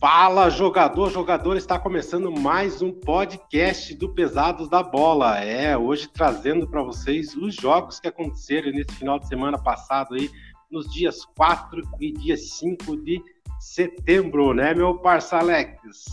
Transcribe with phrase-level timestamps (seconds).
[0.00, 5.40] Fala, jogador, jogador, está começando mais um podcast do Pesados da Bola.
[5.40, 10.30] É, hoje trazendo para vocês os jogos que aconteceram nesse final de semana passado aí,
[10.70, 13.20] nos dias 4 e dia 5 de
[13.58, 16.04] setembro, né, meu parça Alex?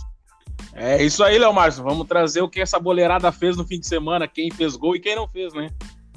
[0.74, 1.84] É isso aí, Léo Márcio.
[1.84, 5.00] Vamos trazer o que essa boleirada fez no fim de semana, quem fez gol e
[5.00, 5.68] quem não fez, né?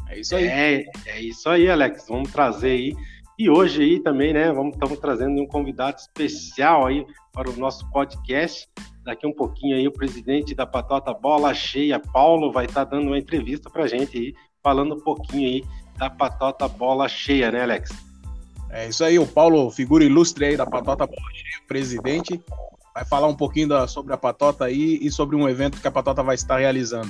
[0.08, 0.48] É isso aí.
[0.48, 2.08] É, é isso aí, Alex.
[2.10, 2.96] Vamos trazer aí.
[3.40, 7.90] E hoje aí também, né, vamos estamos trazendo um convidado especial aí para o nosso
[7.90, 8.68] podcast.
[9.06, 13.08] Daqui um pouquinho aí o presidente da Patota Bola Cheia, Paulo, vai estar tá dando
[13.08, 15.64] uma entrevista para a gente aí, falando um pouquinho aí
[15.98, 17.92] da Patota Bola Cheia, né, Alex?
[18.72, 22.44] É isso aí, o Paulo, figura ilustre aí da Patota Bola Cheia, presidente,
[22.94, 25.92] vai falar um pouquinho da, sobre a Patota aí e sobre um evento que a
[25.92, 27.10] Patota vai estar realizando.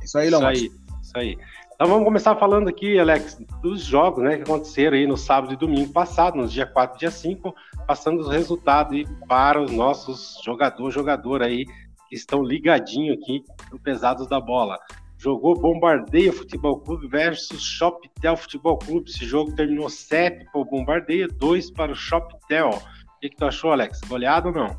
[0.00, 0.40] É isso aí, Léo.
[0.40, 0.70] Isso aí,
[1.02, 1.38] isso aí.
[1.80, 5.56] Então vamos começar falando aqui, Alex, dos jogos né, que aconteceram aí no sábado e
[5.56, 7.54] domingo passado, nos dia 4 e dia 5,
[7.86, 11.64] passando os resultados aí para os nossos jogadores, jogador aí,
[12.06, 14.78] que estão ligadinhos aqui no Pesados da Bola.
[15.16, 19.08] Jogou Bombardeia Futebol Clube versus Shoptel Futebol Clube.
[19.08, 22.68] Esse jogo terminou 7 para o Bombardeia, 2 para o Shoptel.
[22.68, 24.00] O que, que tu achou, Alex?
[24.06, 24.76] Goleado ou não?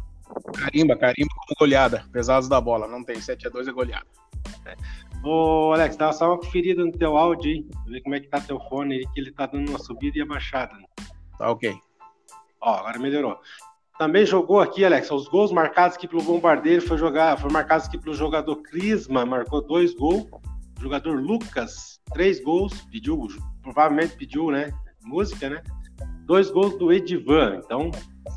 [0.54, 2.06] Carimba, carimba como goleada.
[2.12, 4.06] Pesados da bola, não tem 7 a 2 é goleada.
[4.68, 4.76] É.
[5.24, 8.42] Ô, Alex, dá só uma conferida no teu áudio aí, ver como é que tá
[8.42, 10.74] teu fone aí, que ele tá dando uma subida e abaixada.
[10.76, 10.86] Né?
[11.38, 11.76] Tá ok.
[12.60, 13.40] Ó, agora melhorou.
[14.00, 18.00] Também jogou aqui, Alex, os gols marcados aqui pelo Bombardeiro foi jogar, foi marcados aqui
[18.00, 20.28] pelo jogador Crisma, marcou dois gols.
[20.80, 23.28] O jogador Lucas, três gols, pediu,
[23.62, 24.72] provavelmente pediu, né?
[25.04, 25.62] Música, né?
[26.26, 27.92] Dois gols do Edivan, então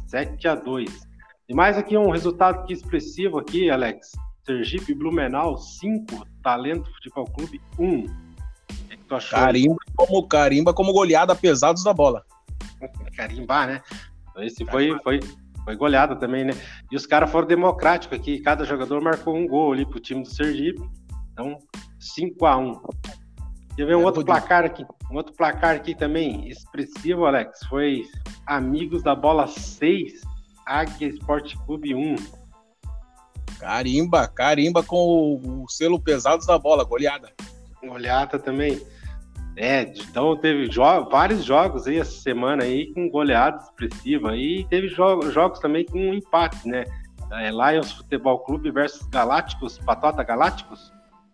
[0.06, 1.08] 7 a 2
[1.48, 4.12] E mais aqui um resultado aqui expressivo aqui, Alex.
[4.44, 7.84] Sergipe Blumenau 5, Talento Futebol Clube 1.
[7.84, 8.04] Um.
[8.04, 9.38] O que, tu achou?
[9.38, 12.24] Carimba como, carimba como goleada pesados da bola.
[13.16, 13.82] Carimbar, né?
[14.38, 15.20] Esse foi, foi,
[15.64, 16.52] foi goleada também, né?
[16.90, 20.28] E os caras foram democráticos aqui, cada jogador marcou um gol ali pro time do
[20.28, 20.82] Sergipe.
[21.32, 21.58] Então,
[21.98, 22.80] 5 a 1
[23.76, 24.84] Quer ver um é, outro placar aqui?
[25.10, 27.60] Um outro placar aqui também expressivo, Alex.
[27.68, 28.02] Foi
[28.46, 30.20] Amigos da Bola 6,
[30.66, 32.43] Águia Esporte Clube 1.
[33.64, 37.32] Carimba, carimba com o, selo pesados da bola, goleada.
[37.82, 38.78] Goleada também.
[39.56, 44.88] É, então teve jo vários jogos aí essa semana aí com goleada expressiva e teve
[44.88, 46.84] jo jogos também com empate, né?
[47.32, 50.92] É, Lions Futebol Clube versus Galácticos, Patota Galácticos,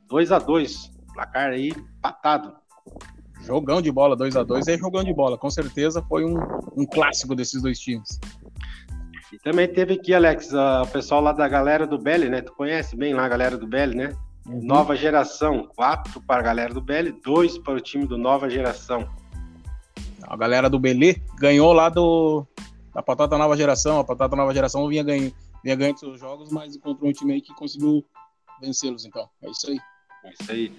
[0.09, 2.55] 2 a 2 placar aí empatado.
[3.41, 6.37] Jogão de bola, 2 a 2 é jogão de bola, com certeza foi um,
[6.77, 8.21] um clássico desses dois times.
[9.33, 12.41] E também teve aqui, Alex, o pessoal lá da galera do Belly, né?
[12.43, 14.17] Tu conhece bem lá a galera do Belly, né?
[14.47, 14.65] Uhum.
[14.65, 19.09] Nova geração, quatro para a galera do Belly, dois para o time do Nova Geração.
[20.23, 22.47] A galera do Belê ganhou lá do
[22.95, 24.01] da Patata Nova Geração.
[24.01, 27.41] A Patata Nova Geração vinha ganhando, vinha ganhando seus jogos, mas encontrou um time aí
[27.41, 28.05] que conseguiu
[28.61, 29.29] vencê-los, então.
[29.43, 29.79] É isso aí.
[30.25, 30.73] É isso aí.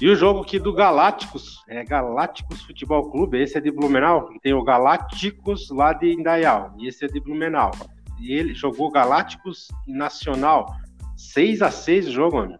[0.00, 4.54] E o jogo aqui do Galácticos, é Galácticos Futebol Clube, esse é de Blumenau, tem
[4.54, 7.70] o Galácticos lá de Indaial, e esse é de Blumenau.
[8.18, 10.74] E ele jogou Galácticos Nacional,
[11.18, 12.58] 6 a 6 o jogo, mano.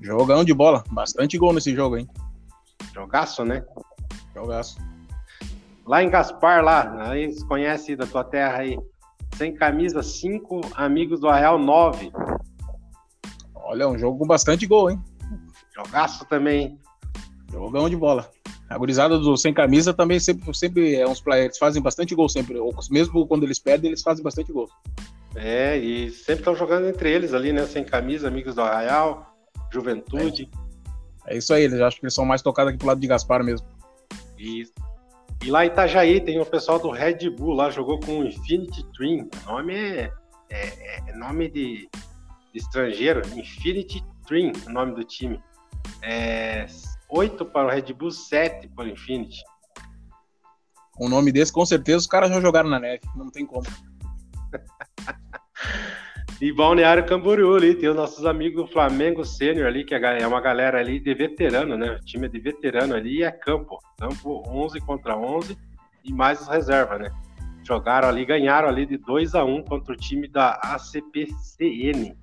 [0.00, 2.08] Jogão de bola, bastante gol nesse jogo, hein?
[2.92, 3.64] Jogaço, né?
[4.34, 4.78] Jogaço.
[5.86, 8.76] Lá em Gaspar, lá, aí você conhece da tua terra aí,
[9.36, 12.10] sem camisa, 5, amigos do Arreal 9.
[13.54, 15.00] Olha, um jogo com bastante gol, hein?
[15.76, 16.78] Jogaço também.
[17.50, 18.30] Jogão de bola.
[18.68, 22.58] A gurizada do sem camisa também sempre, sempre é uns players, fazem bastante gol sempre.
[22.90, 24.68] Mesmo quando eles perdem, eles fazem bastante gol.
[25.36, 27.66] É, e sempre estão jogando entre eles ali, né?
[27.66, 29.34] Sem camisa, amigos do Arraial,
[29.70, 30.48] Juventude.
[31.26, 33.06] É, é isso aí, eles acham que eles são mais tocados aqui pro lado de
[33.06, 33.66] Gaspar mesmo.
[34.38, 34.72] Isso.
[35.44, 38.84] E lá em Itajaí tem o pessoal do Red Bull lá, jogou com o Infinity
[38.96, 39.28] Dream.
[39.46, 40.12] O nome é,
[40.50, 41.88] é, é nome de,
[42.52, 45.38] de estrangeiro, Infinity Dream, o nome do time.
[46.02, 46.66] É,
[47.08, 49.42] 8 para o Red Bull, 7 para o Infinity.
[50.98, 53.66] O nome desse, com certeza os caras já jogaram na neve, não tem como.
[56.40, 60.26] e Balneário Camboriú ali, tem os nossos amigos do Flamengo Sênior ali, que é, é
[60.26, 61.96] uma galera ali de veterano, né?
[62.00, 63.78] O time é de veterano ali e é campo.
[63.98, 65.56] Campo 11 contra 11
[66.04, 67.10] e mais os reservas, né?
[67.64, 72.14] Jogaram ali, ganharam ali de 2 a 1 contra o time da ACPCN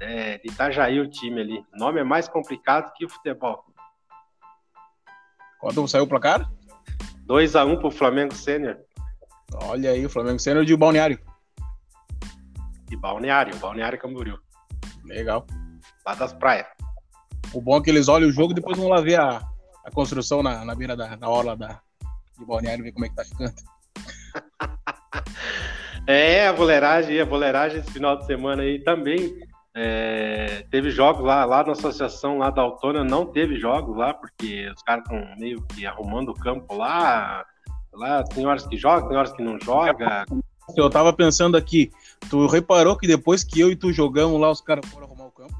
[0.00, 1.58] é, de Itajaí o time ali.
[1.74, 3.64] O nome é mais complicado que o futebol.
[5.60, 6.48] Quando saiu o placar?
[7.26, 8.76] 2x1 um pro Flamengo Sênior.
[9.64, 11.18] Olha aí, o Flamengo Sênior de Balneário.
[12.86, 14.38] De Balneário, Balneário Camboriú.
[15.04, 15.46] Legal.
[16.06, 16.66] Lá das praias.
[17.52, 19.42] O bom é que eles olham o jogo e depois vão lá ver a,
[19.84, 21.80] a construção na, na beira da, da orla da,
[22.38, 23.54] de Balneário, ver como é que tá ficando.
[26.06, 29.38] É, a boleiragem, a boleiragem esse final de semana aí também
[29.80, 34.68] é, teve jogos lá, lá na associação lá da Autônia, não teve jogos lá, porque
[34.74, 37.46] os caras estão meio que arrumando o campo lá.
[37.92, 40.26] Lá tem horas que joga, tem horas que não joga.
[40.76, 41.92] Eu tava pensando aqui,
[42.28, 45.30] tu reparou que depois que eu e tu jogamos lá, os caras foram arrumar o
[45.30, 45.54] campo?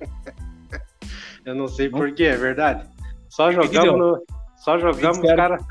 [1.44, 2.88] eu não sei porquê, é verdade.
[3.28, 4.22] Só jogamos, no,
[4.56, 5.62] só jogamos, os caras.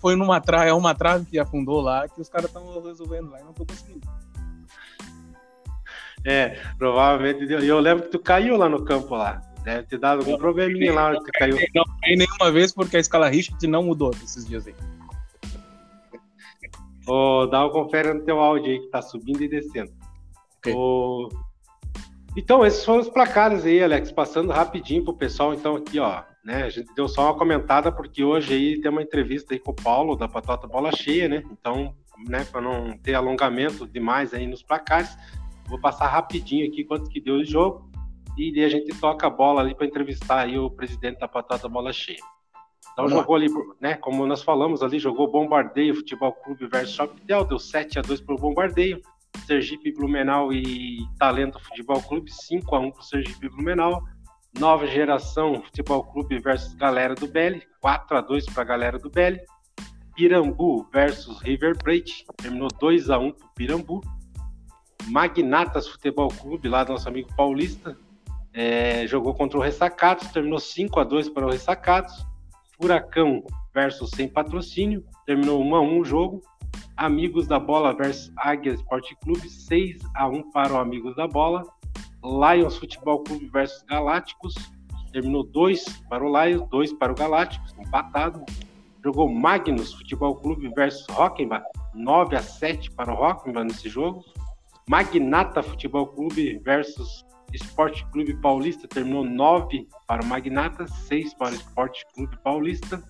[0.00, 3.40] Foi numa trave, é uma trave que afundou lá, que os caras estão resolvendo lá
[3.40, 4.08] e não tô conseguindo.
[6.24, 7.44] É, provavelmente.
[7.44, 9.40] E eu lembro que tu caiu lá no campo lá.
[9.64, 11.56] Deve ter dado algum probleminha lá que caiu.
[11.74, 14.74] Não caí nenhuma vez porque a escala Richard não mudou esses dias aí.
[17.06, 19.92] Oh, dá uma confere no teu áudio aí que tá subindo e descendo.
[20.58, 20.74] Okay.
[22.36, 26.62] Então, esses foram os placares aí, Alex, passando rapidinho pro pessoal, então, aqui, ó, né,
[26.62, 29.74] a gente deu só uma comentada, porque hoje aí tem uma entrevista aí com o
[29.74, 31.92] Paulo, da Patota Bola Cheia, né, então,
[32.28, 35.16] né, para não ter alongamento demais aí nos placares,
[35.70, 37.90] vou passar rapidinho aqui quanto que deu o jogo,
[38.36, 41.92] e a gente toca a bola ali para entrevistar aí o presidente da Patota Bola
[41.92, 42.18] Cheia.
[42.92, 43.44] Então Vamos jogou lá.
[43.44, 43.94] ali, né?
[43.94, 48.34] Como nós falamos ali, jogou Bombardeio Futebol Clube versus Shoptel, deu 7 a 2 para
[48.34, 49.00] o Bombardeio.
[49.46, 54.02] Sergipe Blumenau e Talento Futebol Clube, 5 a 1 para o Sergipe Blumenau.
[54.58, 59.08] Nova Geração Futebol Clube versus Galera do Belli, 4 a 2 para a Galera do
[59.08, 59.40] Belli.
[60.16, 64.00] Pirambu versus River Plate, terminou 2 a 1 para o Pirambu.
[65.06, 67.96] Magnatas Futebol Clube, lá do nosso amigo paulista,
[68.52, 72.26] é, jogou contra o Ressacados, terminou 5 a 2 para o Ressacados.
[72.80, 73.44] Furacão
[73.74, 76.42] versus Sem Patrocínio, terminou 1 a 1 o jogo.
[76.96, 81.64] Amigos da Bola versus Águia Esporte Clube, 6 a 1 para o Amigos da Bola.
[82.22, 84.54] Lions Futebol Clube versus Galácticos,
[85.12, 88.44] terminou 2 para o Lions, 2 para o Galácticos, empatado.
[89.02, 91.64] Jogou Magnus Futebol Clube versus Rockenbach,
[91.94, 94.22] 9 a 7 para o Rockenbach nesse jogo.
[94.90, 101.54] Magnata Futebol Clube versus Esporte Clube Paulista terminou 9 para o Magnata, 6 para o
[101.54, 103.00] Esporte Clube Paulista.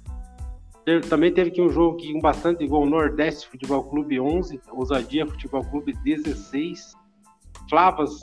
[1.08, 5.64] Também teve aqui um jogo que, com bastante gol, Nordeste Futebol Clube 11, Ousadia Futebol
[5.64, 6.92] Clube 16,
[7.70, 8.20] Flavas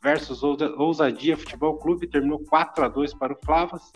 [0.00, 3.90] versus Ousadia Futebol Clube, terminou 4 a 2 para o Flavas.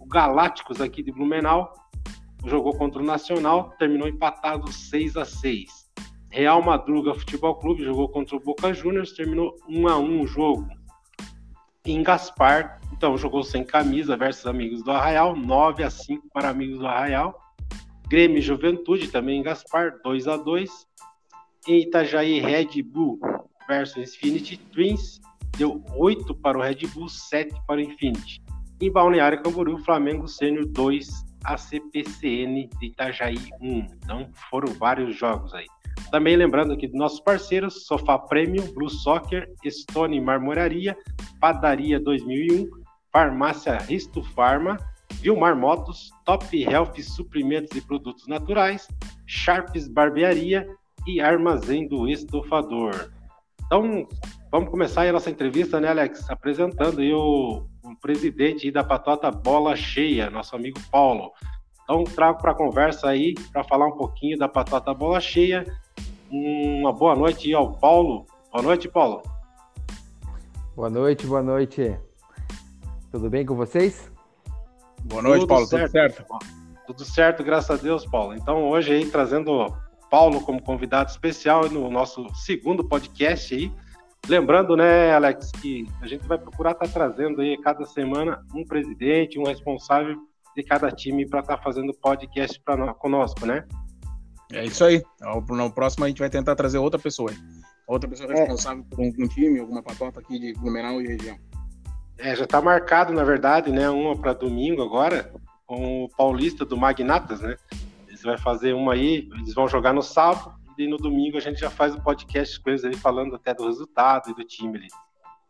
[0.00, 1.74] O Galácticos aqui de Blumenau
[2.46, 5.77] jogou contra o Nacional, terminou empatado 6 a 6.
[6.30, 10.68] Real Madruga Futebol Clube jogou contra o Boca Juniors, terminou 1 a 1 o jogo
[11.84, 12.80] em Gaspar.
[12.92, 17.38] Então, jogou sem camisa versus Amigos do Arraial, 9 a 5 para Amigos do Arraial.
[18.08, 20.70] Grêmio Juventude também em Gaspar, 2 a 2
[21.66, 23.20] Em Itajaí, Red Bull
[23.66, 25.20] versus Infinity Twins,
[25.56, 28.42] deu 8 para o Red Bull, 7 para o Infinity.
[28.80, 31.08] Em Balneário Camboriú, Flamengo Sênior 2,
[31.44, 33.86] ACPCN de Itajaí 1.
[34.02, 35.66] Então, foram vários jogos aí.
[36.10, 40.96] Também lembrando aqui dos nossos parceiros, Sofá Premium, Blue Soccer, Stone Marmoraria,
[41.38, 42.66] Padaria 2001,
[43.12, 44.78] Farmácia Risto Farma,
[45.20, 48.88] Vilmar Motos, Top Health Suprimentos e Produtos Naturais,
[49.26, 50.66] Sharps Barbearia
[51.06, 53.10] e Armazém do Estofador.
[53.66, 54.08] Então,
[54.50, 56.28] vamos começar a nossa entrevista, né, Alex?
[56.30, 61.32] Apresentando o, o presidente da Patota Bola Cheia, nosso amigo Paulo.
[61.90, 65.64] Então, trago para a conversa aí, para falar um pouquinho da Patota Bola Cheia
[66.30, 68.26] uma boa noite ao Paulo.
[68.52, 69.22] Boa noite, Paulo.
[70.76, 71.98] Boa noite, boa noite.
[73.10, 74.12] Tudo bem com vocês?
[75.04, 75.66] Boa noite, tudo Paulo.
[75.66, 75.86] Certo.
[75.86, 76.26] Tudo certo?
[76.86, 78.34] Tudo certo, graças a Deus, Paulo.
[78.34, 79.74] Então, hoje aí, trazendo o
[80.10, 83.72] Paulo como convidado especial no nosso segundo podcast aí.
[84.28, 88.62] Lembrando, né, Alex, que a gente vai procurar estar tá trazendo aí cada semana um
[88.62, 90.18] presidente, um responsável
[90.58, 93.64] de cada time para estar tá fazendo podcast para conosco, né?
[94.52, 95.00] É isso aí.
[95.48, 97.30] No próximo a gente vai tentar trazer outra pessoa.
[97.86, 98.40] Outra pessoa é.
[98.40, 101.38] responsável por um, time, alguma patota aqui de Blumenau e região.
[102.18, 103.88] É, já está marcado, na verdade, né?
[103.88, 105.32] Uma para domingo agora,
[105.64, 107.56] com o Paulista do Magnatas, né?
[108.08, 111.60] Eles vão fazer uma aí, eles vão jogar no sábado, e no domingo a gente
[111.60, 114.76] já faz o um podcast com eles aí, falando até do resultado e do time
[114.76, 114.88] ali.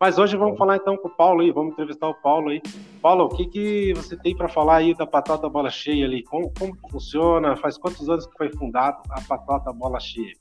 [0.01, 2.63] Mas hoje vamos falar então com o Paulo aí, vamos entrevistar o Paulo aí.
[3.03, 6.23] Paulo, o que, que você tem para falar aí da Patata Bola Cheia ali?
[6.23, 7.57] Como, como funciona?
[7.57, 10.35] Faz quantos anos que foi fundado a Patata Bola Cheia?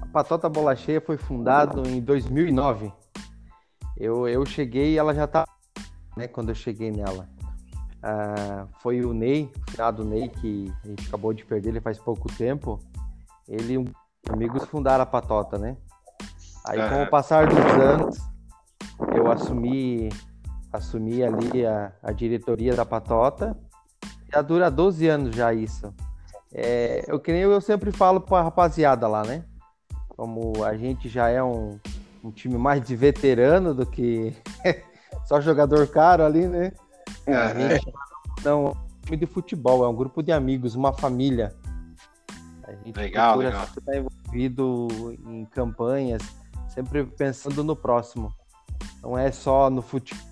[0.00, 2.90] A Patata Bola Cheia foi fundado em 2009.
[3.94, 5.44] Eu, eu cheguei e ela já tá,
[6.16, 7.28] né, quando eu cheguei nela.
[8.02, 11.98] Ah, foi o Ney, o finado Ney, que a gente acabou de perder ele faz
[11.98, 12.80] pouco tempo.
[13.46, 13.84] Ele e um
[14.30, 15.76] amigos fundaram a Patota, né?
[16.66, 18.18] Aí, com o passar dos anos,
[19.14, 20.08] eu assumi,
[20.72, 23.56] assumi ali a, a diretoria da Patota.
[24.32, 25.94] Já dura 12 anos já isso.
[26.54, 29.44] é, eu, que nem eu sempre falo pra rapaziada lá, né?
[30.08, 31.78] Como a gente já é um,
[32.22, 34.34] um time mais de veterano do que
[35.26, 36.72] só jogador caro ali, né?
[37.26, 37.92] A gente
[38.42, 41.54] não é um time de futebol, é um grupo de amigos, uma família.
[42.62, 43.64] A gente legal, legal.
[43.64, 44.88] estar envolvido
[45.26, 46.22] em campanhas,
[46.74, 48.34] sempre pensando no próximo.
[49.02, 50.24] Não é só no futebol.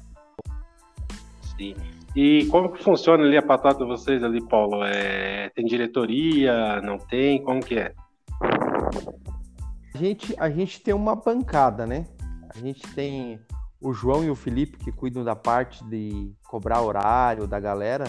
[1.56, 1.74] Sim.
[2.14, 4.84] E como que funciona ali a patata de vocês ali, Paulo?
[4.84, 6.80] É, tem diretoria?
[6.82, 7.42] Não tem?
[7.42, 7.94] Como que é?
[9.94, 12.06] A gente, a gente tem uma bancada, né?
[12.54, 13.40] A gente tem
[13.80, 18.04] o João e o Felipe que cuidam da parte de cobrar horário da galera,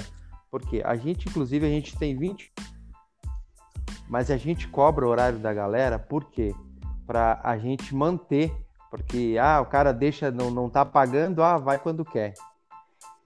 [0.51, 2.51] porque a gente, inclusive, a gente tem 20,
[4.09, 6.53] mas a gente cobra o horário da galera, por quê?
[7.05, 8.53] Para a gente manter,
[8.89, 12.33] porque ah, o cara deixa, não, não tá pagando, ah, vai quando quer.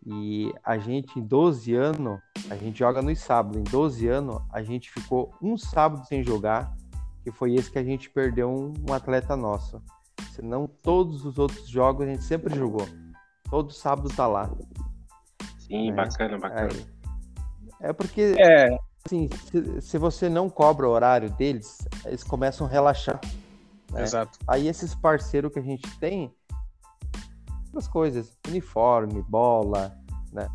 [0.06, 2.20] E a gente, em 12 anos,
[2.50, 3.60] a gente joga nos sábados.
[3.60, 6.74] Em 12 anos, a gente ficou um sábado sem jogar,
[7.24, 9.82] que foi esse que a gente perdeu um, um atleta nosso.
[10.32, 12.88] Senão, todos os outros jogos a gente sempre jogou.
[13.50, 14.50] Todo sábado tá lá.
[15.60, 15.98] Sim, né?
[15.98, 16.70] bacana, bacana.
[17.82, 18.78] É, é porque, é.
[19.06, 23.20] Assim, se, se, você não cobra o horário deles, eles começam a relaxar.
[23.98, 24.04] Né?
[24.04, 24.38] Exato.
[24.48, 26.32] Aí esses parceiros que a gente tem,
[27.66, 29.98] outras coisas, uniforme, bola,
[30.32, 30.48] né?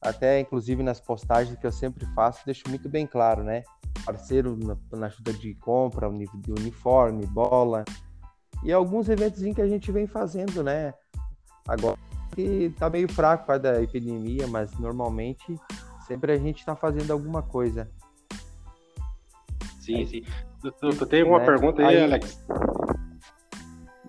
[0.00, 3.62] Até inclusive nas postagens que eu sempre faço, deixo muito bem claro, né?
[4.04, 7.84] Parceiro na, na ajuda de compra, de uniforme, bola.
[8.62, 10.94] E alguns eventos que a gente vem fazendo, né?
[11.68, 11.98] Agora
[12.34, 15.58] que tá meio fraco para da epidemia, mas normalmente
[16.06, 17.90] sempre a gente tá fazendo alguma coisa.
[19.80, 20.24] Sim, sim.
[20.60, 21.46] Tu, tu, tu tem alguma né?
[21.46, 22.44] pergunta aí, aí, Alex?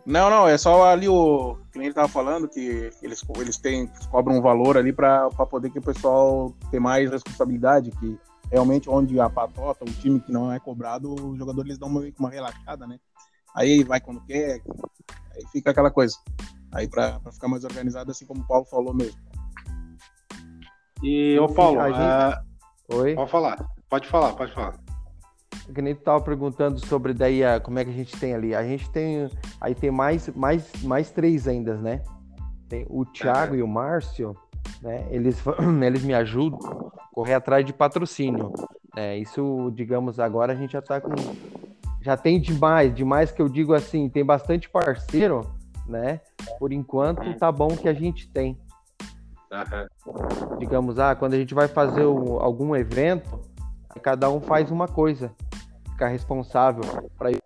[0.07, 1.57] Não, não, é só ali o.
[1.69, 5.69] Que nem ele tava falando, que eles, eles têm, cobram um valor ali para poder
[5.69, 8.17] que o pessoal tenha mais responsabilidade, que
[8.49, 12.29] realmente onde a patota, o time que não é cobrado, os jogadores dão uma, uma
[12.29, 12.97] relaxada, né?
[13.53, 14.61] Aí vai quando quer,
[15.35, 16.15] aí fica aquela coisa.
[16.71, 19.19] Aí para ficar mais organizado, assim como o Paulo falou mesmo.
[21.03, 22.47] E, ô Paulo, a gente...
[22.93, 23.13] Oi?
[23.13, 24.87] pode falar, pode falar, pode falar
[25.74, 28.55] que nem tu tava perguntando sobre daí a, como é que a gente tem ali.
[28.55, 32.01] A gente tem aí tem mais mais mais três ainda, né?
[32.69, 34.36] Tem o Thiago e o Márcio,
[34.81, 35.05] né?
[35.09, 35.41] Eles
[35.86, 38.53] eles me ajudam a correr atrás de patrocínio.
[38.95, 41.12] É, isso, digamos, agora a gente já tá com
[42.01, 45.41] já tem demais, demais que eu digo assim, tem bastante parceiro,
[45.86, 46.21] né?
[46.57, 48.57] Por enquanto tá bom que a gente tem.
[49.51, 50.57] Uhum.
[50.57, 53.41] Digamos, ah, quando a gente vai fazer o, algum evento,
[54.01, 55.31] cada um faz uma coisa
[55.98, 56.84] ficar responsável
[57.18, 57.42] para ir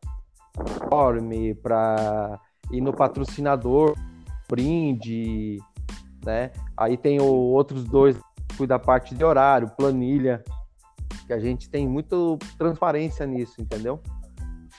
[1.63, 2.39] para
[2.69, 3.95] ir no patrocinador,
[4.49, 5.57] brinde,
[6.25, 6.51] né?
[6.75, 10.43] Aí tem o, outros dois que cuidam da parte de horário, planilha,
[11.25, 14.01] que a gente tem muito transparência nisso, entendeu?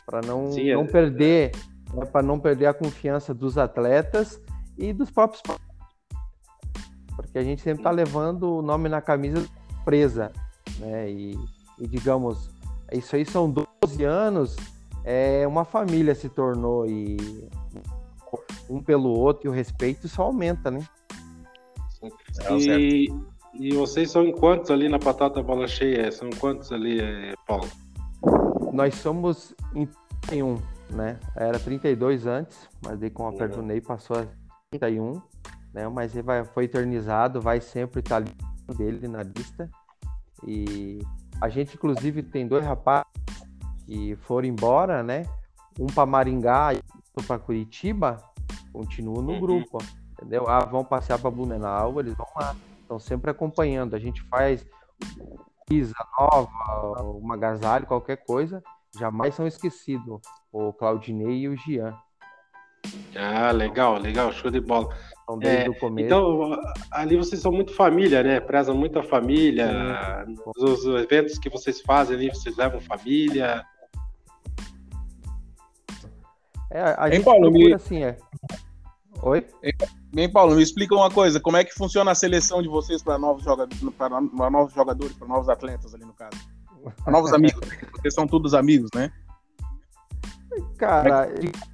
[0.05, 0.87] Para não, Sim, não é...
[0.87, 1.53] perder,
[1.95, 2.05] né?
[2.05, 4.41] para não perder a confiança dos atletas
[4.77, 5.43] e dos próprios
[7.17, 9.47] porque a gente sempre está levando o nome na camisa
[9.85, 10.33] presa,
[10.79, 11.11] né?
[11.11, 11.39] E,
[11.79, 12.52] e digamos,
[12.97, 14.57] isso aí são 12 anos,
[15.05, 17.17] é uma família se tornou e
[18.69, 20.87] um pelo outro e o respeito só aumenta, né?
[22.41, 23.09] É, e,
[23.55, 26.11] e vocês são em quantos ali na Patata Bola Cheia?
[26.11, 27.69] São quantos ali, é, Paulo?
[28.73, 29.87] Nós somos em
[30.23, 30.59] 31,
[30.91, 31.19] né?
[31.37, 34.27] Era 32 antes, mas daí com a perda do Ney passou a
[34.71, 35.21] 31,
[35.73, 35.89] né?
[35.89, 38.33] Mas ele vai, foi eternizado, vai sempre estar ali
[38.77, 39.71] dele na lista.
[40.47, 41.01] E
[41.43, 43.11] a gente, inclusive, tem dois rapazes
[43.85, 45.25] que foram embora, né?
[45.77, 48.23] Um para Maringá e outro para Curitiba,
[48.73, 49.41] continuam no uhum.
[49.41, 49.79] grupo,
[50.13, 50.49] entendeu?
[50.49, 53.97] Ah, vão passear para Blumenau, eles vão lá, estão sempre acompanhando.
[53.97, 54.65] A gente faz
[55.67, 58.63] pisa nova, uma agasalho, qualquer coisa,
[58.97, 60.21] jamais são esquecidos.
[60.53, 61.93] O Claudinei e o Gian.
[63.17, 64.95] Ah, legal, legal, show de bola.
[65.37, 66.07] Então, desde é, o começo.
[66.07, 66.61] Então,
[66.91, 68.41] ali vocês são muito família, né?
[68.41, 70.27] Prezam muito a família.
[70.57, 73.65] Os, os, eventos que vocês fazem ali, vocês levam família.
[76.71, 77.73] É, a gente Paulo, me...
[77.73, 78.17] assim, é.
[79.23, 79.47] Oi?
[80.13, 81.39] Bem, Paulo, me explica uma coisa.
[81.39, 84.21] Como é que funciona a seleção de vocês para novos jogadores, para
[84.51, 86.37] novos jogadores, para novos atletas ali no caso?
[87.05, 87.61] Para novos amigos.
[87.93, 89.13] Vocês são todos amigos, né?
[90.77, 91.73] Cara, é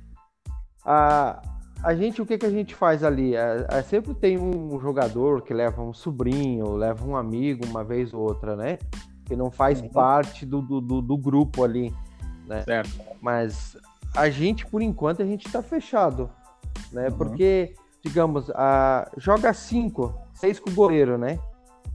[0.85, 1.41] a,
[1.83, 3.37] a gente, o que, que a gente faz ali?
[3.37, 8.13] É, é, sempre tem um jogador que leva um sobrinho, leva um amigo uma vez
[8.13, 8.79] ou outra, né?
[9.25, 9.89] Que não faz uhum.
[9.89, 11.95] parte do, do, do, grupo ali,
[12.47, 12.63] né?
[12.63, 13.01] Certo.
[13.21, 13.77] Mas
[14.17, 16.29] a gente, por enquanto, a gente tá fechado,
[16.93, 17.09] né?
[17.09, 17.17] Uhum.
[17.17, 21.39] Porque, digamos, a, joga cinco, seis com o goleiro, né?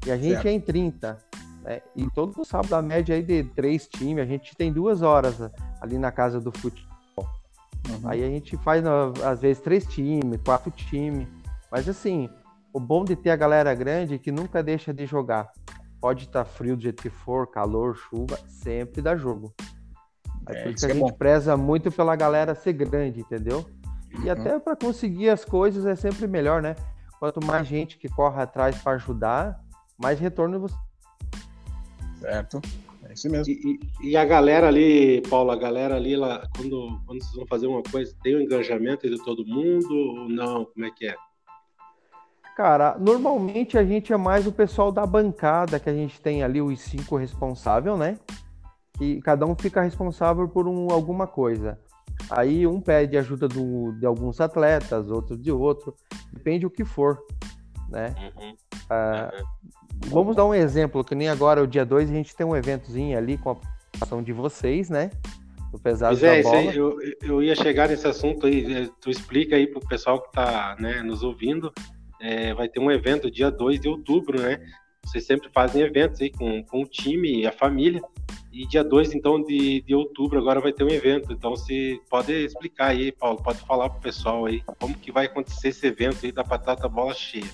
[0.05, 0.47] E a gente certo.
[0.47, 1.17] é em 30.
[1.63, 1.81] Né?
[1.95, 5.39] E todo sábado a média aí de três times, a gente tem duas horas
[5.81, 6.92] ali na casa do futebol.
[7.89, 8.09] Uhum.
[8.09, 8.83] Aí a gente faz,
[9.25, 11.27] às vezes, três times, quatro times.
[11.71, 12.29] Mas assim,
[12.73, 15.51] o bom de ter a galera grande é que nunca deixa de jogar.
[15.99, 19.53] Pode estar tá frio do jeito que for, calor, chuva, sempre dá jogo.
[20.49, 21.17] É, é por isso que a é gente bom.
[21.17, 23.65] preza muito pela galera ser grande, entendeu?
[24.11, 24.31] E uhum.
[24.31, 26.75] até para conseguir as coisas é sempre melhor, né?
[27.19, 29.63] Quanto mais gente que corre atrás para ajudar,
[29.97, 30.75] mais retorno você.
[32.19, 32.61] Certo.
[33.13, 33.53] É isso mesmo.
[33.53, 37.45] E, e, e, a galera ali, Paulo, a galera ali, lá, quando, quando vocês vão
[37.45, 40.65] fazer uma coisa, tem um engajamento de todo mundo ou não?
[40.65, 41.15] Como é que é?
[42.57, 46.61] Cara, normalmente a gente é mais o pessoal da bancada, que a gente tem ali
[46.61, 48.17] os cinco responsáveis, né?
[48.97, 51.79] Que cada um fica responsável por um, alguma coisa.
[52.29, 55.95] Aí um pede ajuda do, de alguns atletas, outro de outro,
[56.31, 57.19] depende o que for,
[57.89, 58.13] né?
[58.37, 58.55] Uhum.
[58.89, 59.82] Ah, uhum.
[60.07, 63.17] Vamos dar um exemplo, que nem agora, o dia 2, a gente tem um eventozinho
[63.17, 65.09] ali com a participação de vocês, né?
[65.71, 66.57] Do pesado pois é, da bola.
[66.57, 70.75] Aí, eu, eu ia chegar nesse assunto aí, tu explica aí pro pessoal que tá
[70.79, 71.71] né, nos ouvindo,
[72.21, 74.59] é, vai ter um evento dia 2 de outubro, né?
[75.05, 78.01] Vocês sempre fazem eventos aí com, com o time e a família.
[78.51, 81.33] E dia 2, então, de, de outubro, agora vai ter um evento.
[81.33, 85.69] Então, se pode explicar aí, Paulo, pode falar pro pessoal aí como que vai acontecer
[85.69, 87.49] esse evento aí da Batata Bola Cheia.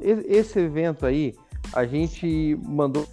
[0.00, 1.34] Esse evento aí,
[1.72, 3.06] a gente mandou,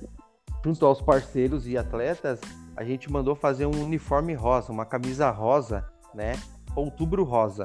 [0.63, 2.39] junto aos parceiros e atletas,
[2.75, 6.33] a gente mandou fazer um uniforme rosa, uma camisa rosa, né?
[6.75, 7.63] Outubro rosa,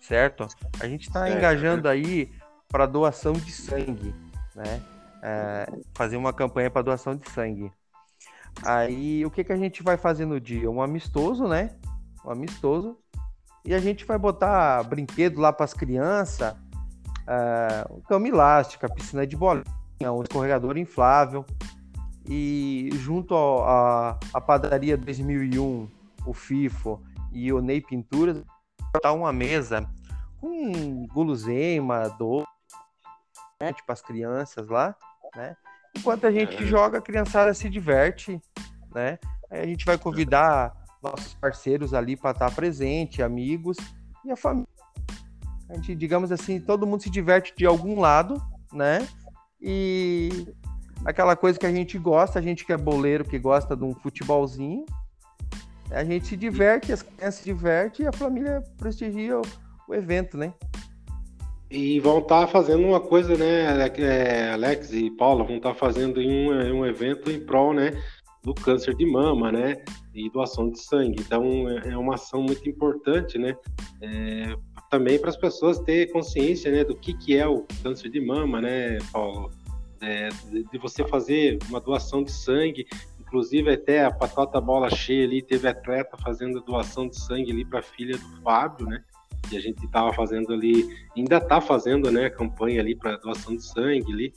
[0.00, 0.46] certo?
[0.80, 2.32] A gente está engajando aí
[2.68, 4.14] para doação de sangue,
[4.54, 4.80] né?
[5.22, 7.70] É, fazer uma campanha para doação de sangue.
[8.62, 10.70] Aí, o que, que a gente vai fazer no dia?
[10.70, 11.76] Um amistoso, né?
[12.24, 12.98] Um amistoso.
[13.64, 16.54] E a gente vai botar brinquedo lá para as crianças,
[17.22, 19.64] uh, cama elástica, piscina de bolinha,
[20.00, 21.44] um escorregador inflável.
[22.28, 25.88] E junto à padaria 2001,
[26.26, 27.00] o FIFO
[27.32, 28.44] e o Ney Pinturas,
[29.02, 29.88] tá uma mesa
[30.40, 32.46] com guloseima, doce,
[33.60, 34.94] né, para as crianças lá,
[35.34, 35.56] né?
[35.96, 38.40] Enquanto a gente joga, a criançada se diverte,
[38.94, 39.18] né?
[39.50, 43.76] Aí a gente vai convidar nossos parceiros ali para estar presente, amigos
[44.24, 44.68] e a família
[45.70, 49.06] a gente, digamos assim, todo mundo se diverte de algum lado, né?
[49.62, 50.46] E
[51.04, 53.94] aquela coisa que a gente gosta, a gente que é boleiro, que gosta de um
[53.94, 54.84] futebolzinho,
[55.90, 59.42] a gente se diverte, as crianças se divertem e a família prestigia o,
[59.88, 60.52] o evento, né?
[61.70, 65.74] E vão estar tá fazendo uma coisa, né, é, Alex e Paula, vão estar tá
[65.74, 67.92] fazendo um, um evento em prol, né,
[68.42, 69.76] do câncer de mama, né,
[70.12, 71.20] e doação de sangue.
[71.20, 73.54] Então, é, é uma ação muito importante, né,
[74.02, 74.56] é,
[74.90, 78.60] também para as pessoas terem consciência né, do que, que é o câncer de mama,
[78.60, 79.50] né, Paulo?
[80.02, 80.28] É,
[80.72, 82.86] de, você fazer uma doação de sangue,
[83.20, 87.78] inclusive até a patata bola cheia ali, teve atleta fazendo doação de sangue ali para
[87.78, 89.04] a filha do Fábio, né?
[89.52, 93.64] E a gente estava fazendo ali, ainda está fazendo, né, campanha ali para doação de
[93.64, 94.32] sangue ali.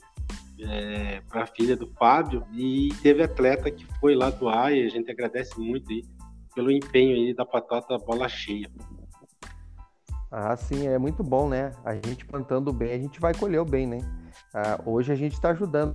[0.60, 4.88] É, para a filha do Fábio e teve atleta que foi lá doar e a
[4.88, 6.04] gente agradece muito aí
[6.54, 8.70] pelo empenho aí da patata bola cheia.
[10.36, 11.70] Ah, sim, é muito bom, né?
[11.84, 13.98] A gente plantando bem, a gente vai colher o bem, né?
[14.52, 15.92] Ah, hoje a gente está ajudando.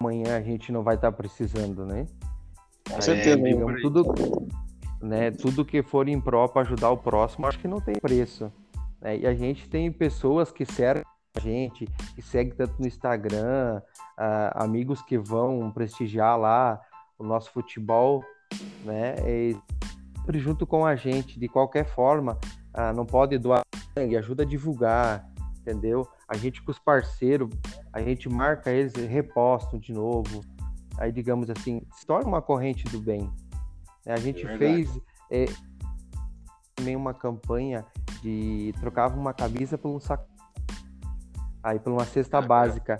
[0.00, 2.06] Amanhã a gente não vai estar tá precisando, né?
[2.88, 3.30] Com certeza.
[3.30, 4.04] É, digamos, tudo,
[5.02, 8.52] né, tudo que for em pró para ajudar o próximo, acho que não tem preço.
[9.00, 9.18] Né?
[9.18, 11.02] E a gente tem pessoas que servem
[11.36, 13.82] a gente, que seguem tanto no Instagram,
[14.16, 16.80] ah, amigos que vão prestigiar lá
[17.18, 18.22] o nosso futebol,
[18.84, 19.16] né?
[19.26, 19.56] E
[20.34, 22.38] junto com a gente, de qualquer forma,
[22.74, 23.62] ah, não pode doar
[23.96, 26.06] sangue, ajuda a divulgar, entendeu?
[26.28, 27.48] A gente com os parceiros,
[27.92, 30.40] a gente marca eles, repostam de novo.
[30.98, 33.30] Aí, digamos assim, se torna uma corrente do bem.
[34.04, 35.46] A gente é fez é,
[36.74, 37.84] também uma campanha
[38.20, 40.26] de trocava uma camisa por um saco.
[41.62, 42.98] Aí, por uma cesta básica.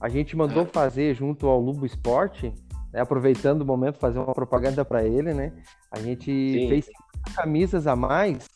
[0.00, 2.54] A gente mandou fazer junto ao Lubo Esporte,
[2.92, 5.52] né, aproveitando o momento, fazer uma propaganda para ele, né?
[5.90, 6.68] A gente Sim.
[6.68, 6.88] fez
[7.34, 8.48] camisas a mais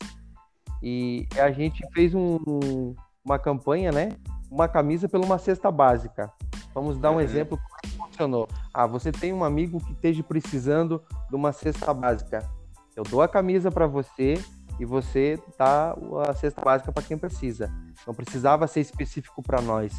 [0.82, 4.10] e a gente fez um, uma campanha, né?
[4.50, 6.30] Uma camisa pela uma cesta básica.
[6.74, 7.20] Vamos dar um uhum.
[7.20, 8.48] exemplo como é funcionou.
[8.72, 12.48] Ah, você tem um amigo que esteja precisando de uma cesta básica.
[12.96, 14.34] Eu dou a camisa para você
[14.78, 15.96] e você dá
[16.28, 17.72] a cesta básica para quem precisa.
[18.06, 19.92] Não precisava ser específico para nós.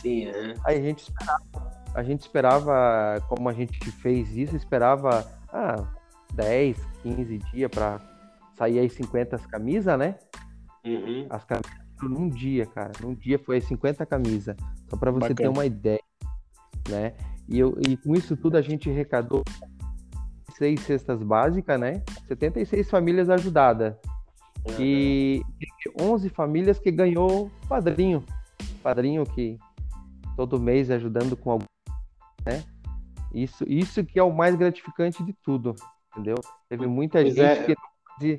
[0.00, 0.54] Sim, é.
[0.64, 5.84] Aí a gente esperava, a gente esperava, como a gente fez isso, esperava ah,
[6.34, 8.00] 10, 15 dias para
[8.54, 10.16] sair aí 50 camisas, né?
[10.84, 11.26] Uhum.
[11.30, 12.92] As camisas num dia, cara.
[13.00, 14.56] Num dia foi 50 camisas.
[14.88, 15.36] Só para você Bacana.
[15.36, 16.02] ter uma ideia,
[16.88, 17.14] né?
[17.48, 19.42] E, eu, e com isso tudo a gente arrecadou
[20.56, 22.02] seis cestas básicas, né?
[22.28, 23.94] 76 famílias ajudadas.
[24.66, 24.76] Uhum.
[24.80, 25.42] E
[26.00, 28.24] 11 famílias que ganhou padrinho.
[28.82, 29.58] Padrinho que
[30.36, 31.66] todo mês ajudando com algum,
[32.46, 32.62] né?
[33.32, 35.74] Isso, isso que é o mais gratificante de tudo,
[36.12, 36.36] entendeu?
[36.68, 37.64] Teve muita pois gente é.
[37.64, 37.76] que
[38.14, 38.38] não fazia,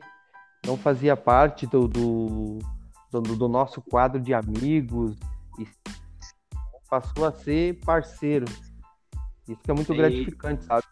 [0.65, 2.59] não fazia parte do, do,
[3.11, 5.15] do, do, nosso quadro de amigos
[5.59, 5.67] e
[6.89, 8.45] passou a ser parceiro.
[9.47, 10.83] Isso que é muito gratificante, sabe?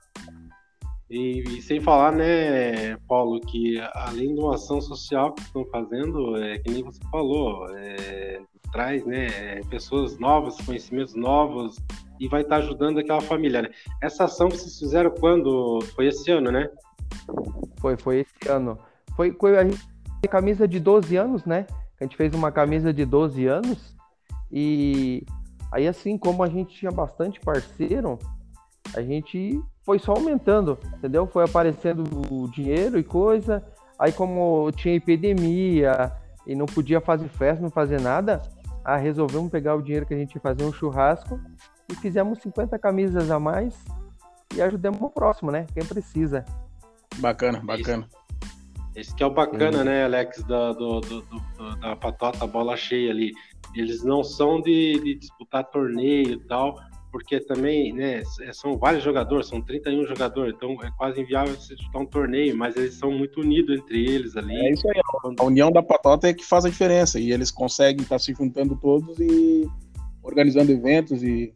[1.09, 6.37] E, e, sem falar, né, Paulo, que além de uma ação social que estão fazendo,
[6.37, 8.41] é que nem você falou, é,
[8.71, 11.77] traz né, pessoas novas, conhecimentos novos,
[12.19, 13.63] e vai estar ajudando aquela família.
[13.63, 13.69] Né?
[14.01, 15.81] Essa ação que vocês fizeram quando?
[15.95, 16.69] Foi esse ano, né?
[17.83, 18.79] Foi, foi esse ano.
[19.13, 19.77] Foi, foi a gente
[20.29, 21.67] camisa de 12 anos, né?
[21.99, 23.93] A gente fez uma camisa de 12 anos
[24.49, 25.25] e
[25.69, 28.17] aí assim como a gente tinha bastante parceiro,
[28.95, 31.27] a gente foi só aumentando, entendeu?
[31.27, 32.03] Foi aparecendo
[32.49, 33.61] dinheiro e coisa.
[33.99, 36.09] Aí como tinha epidemia
[36.47, 38.41] e não podia fazer festa, não fazer nada,
[38.85, 41.37] ah, resolvemos pegar o dinheiro que a gente ia fazer um churrasco
[41.91, 43.75] e fizemos 50 camisas a mais
[44.55, 45.65] e ajudemos o próximo, né?
[45.73, 46.45] Quem precisa.
[47.17, 48.07] Bacana, bacana.
[48.95, 49.85] Esse, esse que é o bacana, Sim.
[49.85, 53.31] né, Alex, da, do, do, do, da patota bola cheia ali.
[53.75, 56.79] Eles não são de, de disputar torneio e tal,
[57.13, 61.75] porque também, né, é, são vários jogadores, são 31 jogadores, então é quase inviável você
[61.75, 64.55] disputar um torneio, mas eles são muito unidos entre eles ali.
[64.55, 64.99] É isso aí,
[65.39, 68.75] a união da patota é que faz a diferença, e eles conseguem estar se juntando
[68.75, 69.69] todos e
[70.23, 71.53] organizando eventos e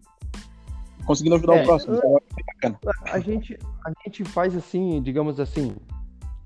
[1.08, 1.96] conseguindo ajudar é, o próximo.
[1.96, 2.76] É
[3.10, 5.74] a, gente, a gente faz assim, digamos assim,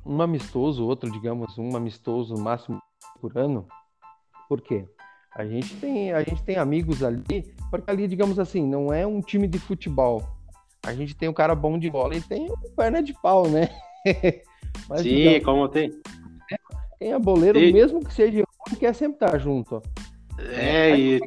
[0.06, 2.80] um amistoso, outro, digamos, um amistoso máximo
[3.20, 3.68] por ano,
[4.48, 4.86] por quê?
[5.36, 9.20] A gente tem, a gente tem amigos ali, porque ali, digamos assim, não é um
[9.20, 10.24] time de futebol.
[10.84, 13.70] A gente tem um cara bom de bola e tem um perna de pau, né?
[14.88, 15.92] Mas, Sim, digamos, como tem.
[17.00, 17.72] Quem é boleiro, Sim.
[17.72, 19.82] mesmo que seja ruim, quer sempre estar junto.
[20.40, 21.22] É, e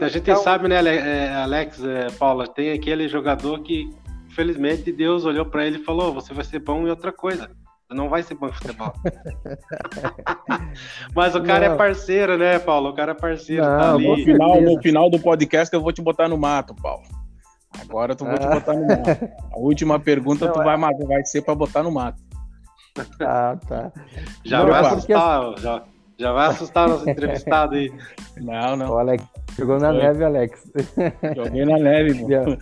[0.00, 3.90] a gente então, sabe, né, é, Alex, é, Paula, tem aquele jogador que,
[4.26, 7.50] infelizmente, Deus olhou para ele e falou: você vai ser bom em outra coisa
[7.94, 8.92] não vai ser bom em futebol.
[11.14, 11.74] Mas o cara é não.
[11.74, 12.90] é parceiro, né, Paulo?
[12.90, 13.62] O cara é parceiro.
[13.62, 17.02] Não, tá no, final, no final do podcast eu vou te botar no mato, Paulo.
[17.80, 18.54] Agora tu vou te ah.
[18.54, 19.28] botar no mato.
[19.52, 21.06] A última pergunta não, tu vai, é...
[21.06, 22.22] vai ser para botar no mato.
[23.20, 23.90] Ah, tá.
[24.44, 25.82] Já não, vai assustar, já,
[26.22, 27.92] já vai assustar nosso entrevistado aí.
[28.40, 28.94] Não, não.
[28.94, 29.24] O Alex,
[29.56, 30.72] jogou na neve, Alex.
[31.36, 32.58] Joguei na neve, mano.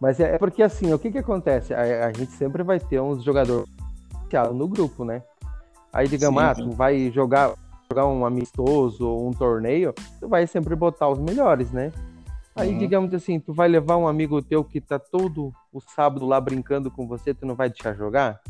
[0.00, 1.74] Mas é, é porque assim, o que que acontece?
[1.74, 3.68] A, a gente sempre vai ter uns jogadores
[4.54, 5.22] no grupo, né?
[5.92, 7.54] Aí, digamos, sim, ah, tu vai jogar,
[7.90, 11.90] jogar um amistoso ou um torneio, tu vai sempre botar os melhores, né?
[12.54, 12.78] Aí, uhum.
[12.78, 16.90] digamos assim, tu vai levar um amigo teu que tá todo o sábado lá brincando
[16.90, 18.40] com você, tu não vai deixar jogar?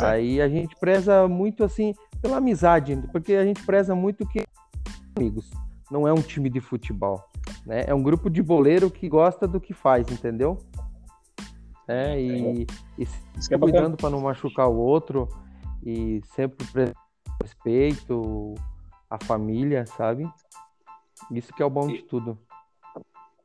[0.00, 0.04] É.
[0.04, 4.44] Aí a gente preza muito, assim, pela amizade, porque a gente preza muito que
[5.16, 5.50] amigos,
[5.90, 7.22] não é um time de futebol,
[7.66, 7.84] né?
[7.86, 10.58] É um grupo de boleiro que gosta do que faz, entendeu?
[11.90, 12.22] né?
[12.22, 15.28] E, e se é cuidando para não machucar o outro
[15.84, 16.64] e sempre
[17.42, 18.54] respeito
[19.10, 20.30] a família, sabe?
[21.32, 22.38] Isso que é o bom de tudo.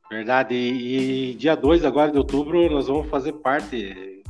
[0.08, 0.54] Verdade.
[0.54, 4.22] E, e dia 2 agora de outubro nós vamos fazer parte,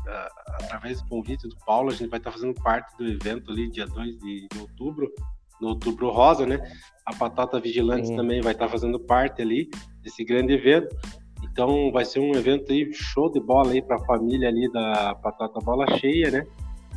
[0.61, 3.87] através do convite do Paulo, a gente vai estar fazendo parte do evento ali, dia
[3.87, 5.11] 2 de, de outubro,
[5.61, 6.59] no Outubro Rosa, né?
[7.05, 8.17] A Patata Vigilante Sim.
[8.17, 9.71] também vai estar fazendo parte ali
[10.03, 10.95] desse grande evento.
[11.43, 15.15] Então vai ser um evento aí show de bola aí para a família ali da
[15.15, 16.47] Patata Bola Cheia, né?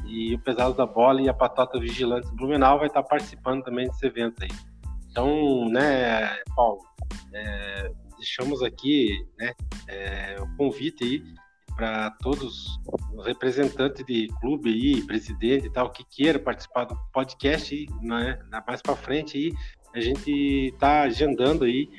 [0.05, 4.05] E o Pesado da Bola e a Patata Vigilante Blumenau vai estar participando também desse
[4.05, 4.49] evento aí.
[5.09, 6.81] Então, né, Paulo,
[7.33, 9.53] é, deixamos aqui né,
[9.87, 11.23] é, o convite aí
[11.79, 12.77] para todos
[13.15, 18.37] os representantes de clube aí, presidente e tal, que queira participar do podcast, aí, né,
[18.67, 19.53] mais para frente aí,
[19.95, 20.29] a gente
[20.73, 21.89] está agendando aí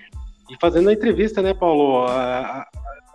[0.51, 2.05] e fazendo a entrevista, né, Paulo?
[2.07, 2.69] A, a,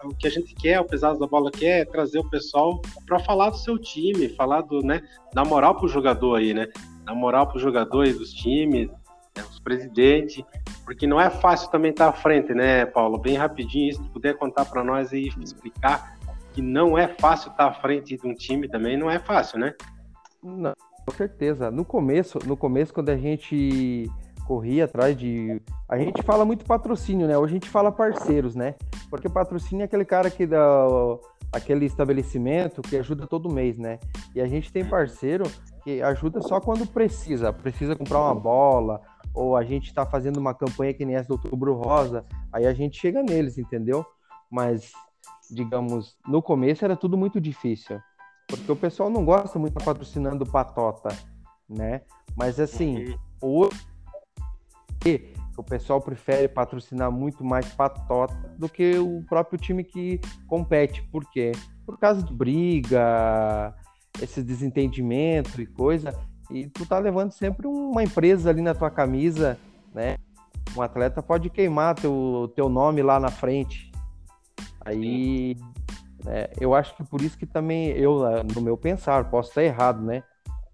[0.05, 3.19] o que a gente quer, o Pesados da Bola quer é trazer o pessoal para
[3.19, 6.67] falar do seu time, falar do, né, da moral pro jogador aí, né?
[7.03, 10.43] Da moral pro jogador e dos times, né, os presidentes,
[10.83, 13.19] porque não é fácil também estar tá à frente, né, Paulo?
[13.19, 16.14] Bem rapidinho, se puder contar para nós e explicar
[16.55, 19.73] que não é fácil estar à frente de um time também, não é fácil, né?
[20.41, 20.73] Não,
[21.05, 21.69] com certeza.
[21.69, 24.09] No começo, no começo quando a gente
[24.47, 25.61] corria atrás de.
[25.89, 27.37] A gente fala muito patrocínio, né?
[27.37, 28.75] Hoje a gente fala parceiros, né?
[29.09, 30.87] Porque patrocínio é aquele cara que dá
[31.51, 33.99] aquele estabelecimento que ajuda todo mês, né?
[34.33, 35.43] E a gente tem parceiro
[35.83, 37.51] que ajuda só quando precisa.
[37.51, 39.01] Precisa comprar uma bola,
[39.33, 42.73] ou a gente está fazendo uma campanha que nem essa do Outubro Rosa, aí a
[42.73, 44.05] gente chega neles, entendeu?
[44.49, 44.93] Mas,
[45.49, 47.99] digamos, no começo era tudo muito difícil,
[48.47, 51.09] porque o pessoal não gosta muito de patrocinando patota,
[51.69, 52.01] né?
[52.35, 53.17] Mas assim, uhum.
[53.41, 53.85] hoje
[55.57, 61.01] o pessoal prefere patrocinar muito mais patota do que o próprio time que compete.
[61.03, 61.51] Por quê?
[61.85, 63.73] Por causa de briga,
[64.21, 66.13] esse desentendimento e coisa.
[66.51, 69.57] E tu tá levando sempre uma empresa ali na tua camisa,
[69.93, 70.17] né?
[70.75, 73.91] Um atleta pode queimar teu, teu nome lá na frente.
[74.85, 75.57] Aí
[76.27, 78.21] é, eu acho que por isso que também eu,
[78.53, 80.23] no meu pensar, posso estar errado, né?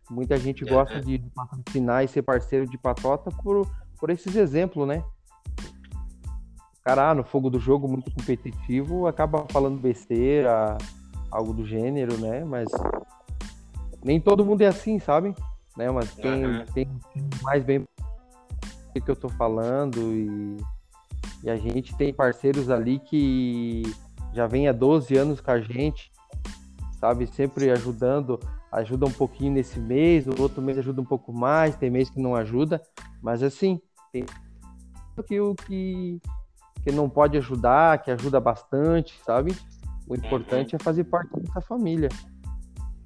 [0.09, 3.65] Muita gente gosta de patrocinar e ser parceiro de patota por,
[3.97, 5.03] por esses exemplos, né?
[6.79, 10.77] O cara, ah, no fogo do jogo, muito competitivo, acaba falando besteira,
[11.29, 12.43] algo do gênero, né?
[12.43, 12.67] Mas
[14.03, 15.33] nem todo mundo é assim, sabe?
[15.77, 15.89] Né?
[15.89, 16.65] Mas tem, uhum.
[16.73, 16.89] tem
[17.41, 20.57] mais bem do que eu tô falando e,
[21.43, 23.83] e a gente tem parceiros ali que
[24.33, 26.11] já vem há 12 anos com a gente,
[26.99, 27.27] sabe?
[27.27, 28.39] Sempre ajudando,
[28.71, 32.21] ajuda um pouquinho nesse mês, o outro mês ajuda um pouco mais, tem mês que
[32.21, 32.81] não ajuda,
[33.21, 34.25] mas assim, tem
[35.23, 36.19] que o que,
[36.83, 39.55] que não pode ajudar, que ajuda bastante, sabe?
[40.07, 42.09] O importante é fazer parte dessa família.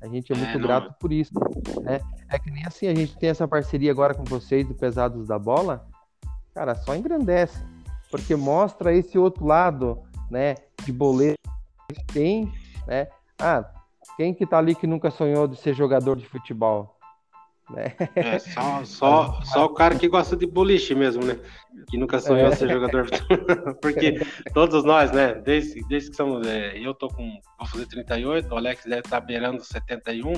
[0.01, 1.33] A gente é, é muito é, grato por isso.
[1.81, 1.99] Né?
[2.29, 5.37] É que nem assim, a gente tem essa parceria agora com vocês do Pesados da
[5.37, 5.85] Bola,
[6.53, 7.59] cara, só engrandece.
[8.15, 10.01] Porque mostra esse outro lado,
[10.31, 11.37] né, de boleto
[11.93, 12.49] que tem,
[12.87, 13.07] né?
[13.37, 13.69] Ah,
[14.15, 16.95] quem que tá ali que nunca sonhou de ser jogador de futebol?
[17.69, 17.93] Né?
[18.15, 21.37] É, só, só, só o cara que gosta de boliche mesmo, né?
[21.89, 22.55] Que nunca sonhou é.
[22.55, 23.09] ser jogador.
[23.81, 24.21] Porque
[24.53, 25.33] todos nós, né?
[25.33, 26.47] Desde, desde que somos.
[26.47, 27.27] É, eu tô com.
[27.59, 30.33] Vou fazer 38, o Alex deve estar tá beirando 71.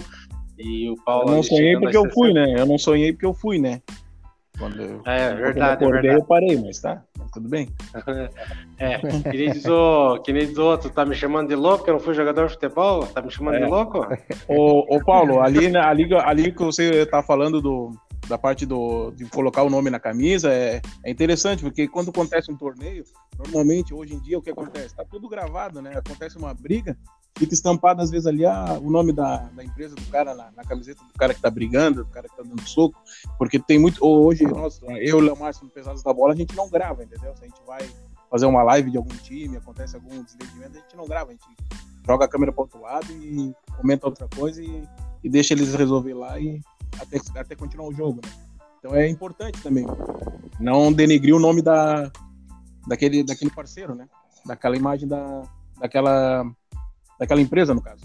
[0.58, 1.30] E o Paulo.
[1.30, 2.56] Eu não sonhei porque eu fui, né?
[2.58, 3.82] Eu não sonhei porque eu fui, né?
[4.58, 6.22] Quando eu, é, verdade, eu acordei, é verdade.
[6.22, 7.70] eu parei, mas tá, tudo bem.
[8.80, 11.96] É, que nem, diz o, que nem diz outro, tá me chamando de louco, eu
[11.96, 13.60] não fui jogador de futebol, tá me chamando é.
[13.62, 14.06] de louco?
[14.48, 17.92] Ô, ô Paulo, ali, ali, ali que você tá falando do,
[18.28, 22.52] da parte do, de colocar o nome na camisa é, é interessante, porque quando acontece
[22.52, 23.04] um torneio,
[23.38, 24.96] normalmente hoje em dia o que acontece?
[24.96, 25.94] Tá tudo gravado, né?
[25.96, 26.96] Acontece uma briga,
[27.38, 30.64] fica estampado às vezes ali ah, o nome da, da empresa do cara na, na,
[30.64, 33.00] camiseta do cara que tá brigando, do cara que tá dando soco,
[33.38, 34.04] porque tem muito.
[34.06, 37.04] Hoje, nós, eu e o Léo Márcio no Pesados da Bola, a gente não grava,
[37.04, 37.36] entendeu?
[37.36, 37.88] Se a gente vai
[38.30, 41.46] fazer uma live de algum time, acontece algum desentendimento, a gente não grava, a gente
[42.06, 44.84] joga a câmera para outro lado e comenta outra coisa e,
[45.24, 46.62] e deixa eles resolver lá e
[47.00, 48.32] até, até continuar o jogo, né?
[48.80, 49.86] Então é importante também
[50.60, 52.12] não denegrir o nome da,
[52.88, 54.08] daquele, daquele parceiro, né?
[54.46, 55.44] Daquela imagem da,
[55.80, 56.46] daquela,
[57.20, 58.04] daquela empresa, no caso.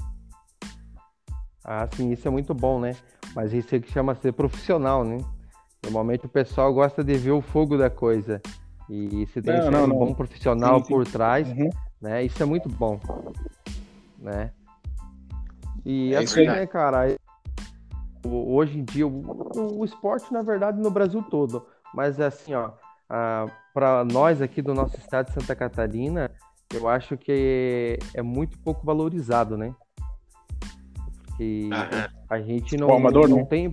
[1.64, 2.96] Ah, sim, isso é muito bom, né?
[3.35, 5.18] Mas isso é que chama ser profissional, né?
[5.83, 8.40] Normalmente o pessoal gosta de ver o fogo da coisa.
[8.88, 9.98] E se tem não, não, um não.
[9.98, 10.92] bom profissional sim, sim.
[10.92, 11.70] por trás, uhum.
[12.01, 12.25] né?
[12.25, 13.01] Isso é muito bom,
[14.18, 14.51] né?
[15.85, 17.16] E é assim, né, cara?
[18.25, 21.66] hoje em dia, o, o, esporte, na verdade, no Brasil todo.
[21.92, 22.72] Mas assim, ó,
[23.75, 26.31] para nós aqui do nosso estado de Santa Catarina,
[26.73, 29.75] eu acho que é, é muito pouco valorizado, né?
[31.27, 31.69] Porque
[32.29, 33.73] a gente não, amador, não, não tem.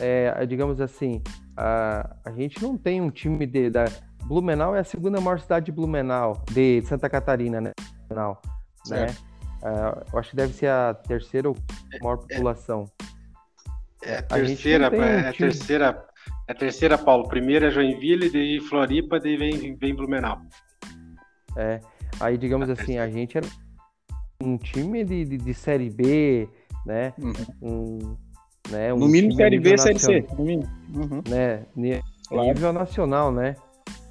[0.00, 1.22] É, digamos assim,
[1.56, 3.70] a, a gente não tem um time de.
[3.70, 3.84] Da,
[4.24, 7.72] Blumenau é a segunda maior cidade de Blumenau, de Santa Catarina, né?
[8.08, 8.40] Blumenau,
[8.88, 9.06] né?
[9.62, 11.56] Uh, eu acho que deve ser a terceira ou
[12.02, 12.86] maior população.
[14.02, 16.06] É a terceira, a é a terceira,
[16.46, 17.28] é a terceira, Paulo.
[17.28, 20.40] Primeiro é Joinville, daí Floripa, daí vem, vem Blumenau.
[21.56, 21.80] É,
[22.20, 23.46] aí digamos assim, a gente era
[24.40, 26.48] um time de, de, de Série B,
[26.84, 27.12] né?
[27.18, 27.32] Uhum.
[27.62, 28.16] Um,
[28.70, 30.26] né um no mínimo Série B, Série C.
[30.36, 30.70] No mínimo.
[30.94, 31.22] Uhum.
[31.28, 31.66] Né?
[31.74, 32.72] Nível claro.
[32.72, 33.56] nacional, né?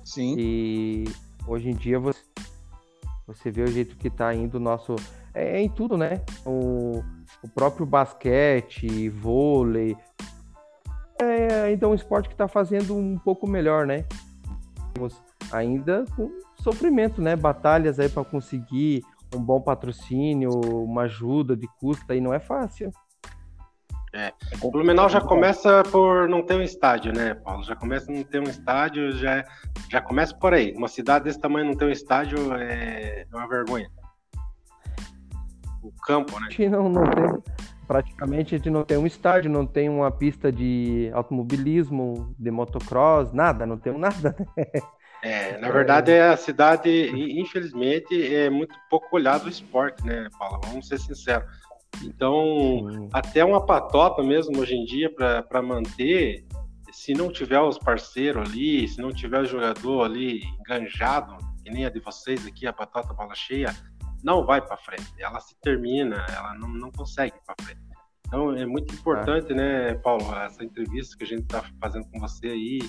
[0.04, 0.36] Sim.
[0.38, 1.06] E
[1.48, 2.22] hoje em dia você,
[3.28, 4.96] você vê o jeito que tá indo o nosso.
[5.34, 6.22] É, é em tudo, né?
[6.46, 7.04] O,
[7.42, 9.96] o próprio basquete, vôlei.
[11.20, 14.06] É ainda um esporte que está fazendo um pouco melhor, né?
[15.52, 16.30] Ainda com
[16.64, 17.36] sofrimento, né?
[17.36, 19.04] Batalhas aí para conseguir
[19.36, 22.92] um bom patrocínio, uma ajuda de custo aí não é fácil.
[24.16, 24.32] É.
[24.62, 27.64] O Blumenau já começa por não ter um estádio, né, Paulo?
[27.64, 29.44] Já começa a não ter um estádio, já,
[29.90, 30.72] já começa por aí.
[30.78, 33.90] Uma cidade desse tamanho não ter um estádio é uma vergonha
[35.84, 36.48] o campo, né?
[36.48, 37.44] A gente não, não tem,
[37.86, 43.34] praticamente a gente não tem um estádio, não tem uma pista de automobilismo, de motocross,
[43.34, 44.36] nada, não tem nada.
[45.24, 46.90] É, na verdade, é a cidade,
[47.40, 50.60] infelizmente, é muito pouco olhado o esporte, né, Paulo?
[50.66, 51.50] Vamos ser sinceros.
[52.04, 53.10] Então, Sim.
[53.14, 56.46] até uma patota mesmo hoje em dia para manter
[56.92, 61.86] se não tiver os parceiros ali, se não tiver o jogador ali enganjado, que nem
[61.86, 63.74] a de vocês aqui, a batata bola cheia,
[64.22, 65.08] não vai para frente.
[65.18, 67.82] Ela se termina, ela não, não consegue para frente.
[68.28, 69.56] Então é muito importante, ah.
[69.56, 72.80] né, Paulo, essa entrevista que a gente está fazendo com você aí,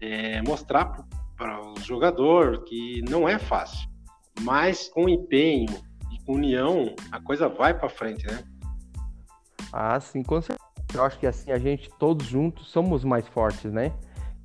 [0.00, 1.04] é mostrar
[1.38, 3.88] para o jogador que não é fácil,
[4.40, 5.70] mas com empenho
[6.12, 8.42] e com união a coisa vai para frente, né?
[9.72, 10.58] Ah, sim, com certeza.
[10.92, 13.92] Eu acho que assim a gente todos juntos somos mais fortes, né?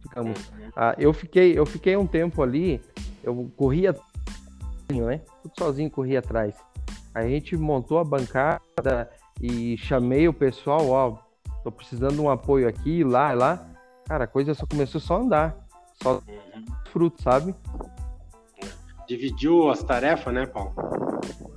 [0.01, 0.69] Digamos, uhum.
[0.75, 2.79] ah, eu fiquei eu fiquei um tempo ali,
[3.23, 3.95] eu corria
[4.91, 5.21] né?
[5.41, 6.55] Tudo sozinho corria atrás.
[7.15, 9.09] A gente montou a bancada
[9.41, 11.17] e chamei o pessoal, ó,
[11.63, 13.67] tô precisando de um apoio aqui, lá, lá.
[14.05, 15.67] Cara, a coisa só começou só a andar.
[16.01, 16.65] Só uhum.
[16.91, 17.55] fruto, sabe?
[19.07, 20.73] Dividiu as tarefas, né, Paulo?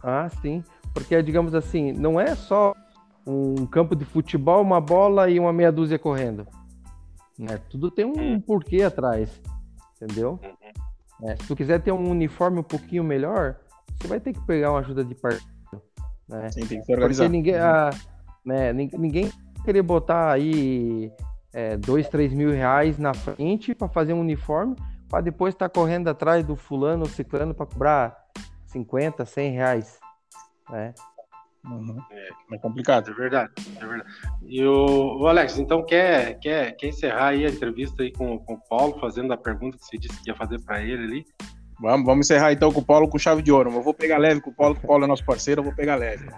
[0.03, 0.63] Ah, sim.
[0.93, 2.75] Porque, digamos assim, não é só
[3.27, 6.47] um campo de futebol, uma bola e uma meia dúzia correndo.
[7.39, 7.61] Né?
[7.69, 8.41] Tudo tem um uhum.
[8.41, 9.41] porquê atrás,
[10.01, 10.41] entendeu?
[10.43, 11.29] Uhum.
[11.29, 13.57] É, se tu quiser ter um uniforme um pouquinho melhor,
[13.95, 15.47] você vai ter que pegar uma ajuda de parceiro.
[16.29, 16.51] Né?
[16.51, 17.25] Sim, tem que se organizar.
[17.25, 17.91] Porque ninguém, ah,
[18.45, 19.31] né, ninguém
[19.65, 21.13] querer botar aí
[21.53, 24.77] é, dois, três mil reais na frente para fazer um uniforme,
[25.09, 28.17] para depois estar tá correndo atrás do fulano ou ciclano para cobrar
[28.67, 29.99] 50, 100 reais.
[30.71, 30.95] Né?
[31.65, 32.01] Uhum.
[32.11, 33.11] É, é, complicado.
[33.11, 34.11] É verdade, é verdade.
[34.45, 38.55] E o, o, Alex, então quer, quer, quer encerrar aí a entrevista aí com, com
[38.55, 41.27] o Paulo, fazendo a pergunta que você disse que ia fazer para ele ali?
[41.81, 43.71] Vamos, vamos encerrar então com o Paulo com chave de ouro.
[43.71, 45.75] Eu vou pegar leve com o Paulo, que o Paulo é nosso parceiro, eu vou
[45.75, 46.29] pegar leve.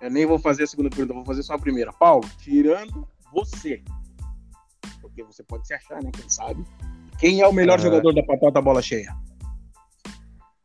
[0.00, 1.92] Eu nem vou fazer a segunda pergunta, eu vou fazer só a primeira.
[1.92, 3.82] Paulo, tirando você,
[5.16, 6.10] porque você pode se achar, né?
[6.12, 6.64] Quem sabe?
[7.18, 9.16] Quem é o melhor jogador da patata bola cheia?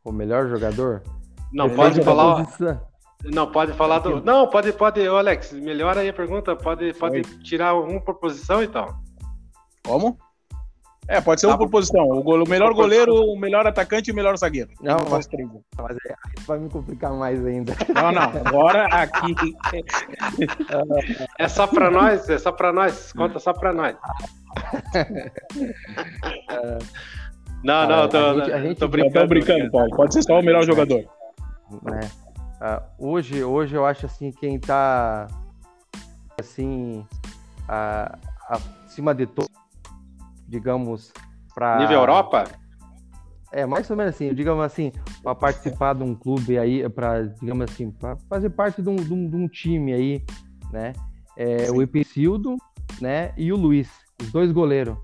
[0.04, 1.02] O melhor jogador?
[1.50, 2.46] Não, pode falar.
[3.24, 4.20] Não, pode falar do.
[4.20, 6.54] Não, pode, pode, Alex, melhora aí a pergunta.
[6.54, 8.94] Pode, pode tirar uma proposição então.
[9.86, 10.18] Como?
[11.08, 12.04] É, pode ser tá uma proposição.
[12.04, 14.70] O, o melhor goleiro, o melhor atacante e o melhor zagueiro.
[14.80, 15.28] Não, mas,
[15.76, 16.14] mas é,
[16.46, 17.74] vai me complicar mais ainda.
[17.94, 18.22] Não, não.
[18.22, 19.34] Agora aqui.
[21.38, 23.12] é só pra nós, é só pra nós.
[23.12, 23.96] Conta só pra nós.
[27.64, 29.28] não, não, tô, a gente, a gente tô brincando.
[29.28, 29.96] Brincando, Paulo.
[29.96, 31.00] Pode ser só o melhor jogador.
[31.00, 32.22] É.
[32.98, 35.26] Hoje, hoje eu acho assim, quem tá
[36.38, 37.04] assim,
[37.62, 39.50] uh, acima de todo,
[40.46, 41.12] digamos,
[41.54, 42.44] para nível Europa?
[43.52, 47.70] É, mais ou menos assim, digamos assim, para participar de um clube aí, para, digamos
[47.70, 50.24] assim, para fazer parte de um, de, um, de um, time aí,
[50.70, 50.94] né?
[51.36, 52.56] É, o Epicildo,
[53.00, 53.32] né?
[53.36, 53.90] E o Luiz,
[54.22, 54.96] os dois goleiros.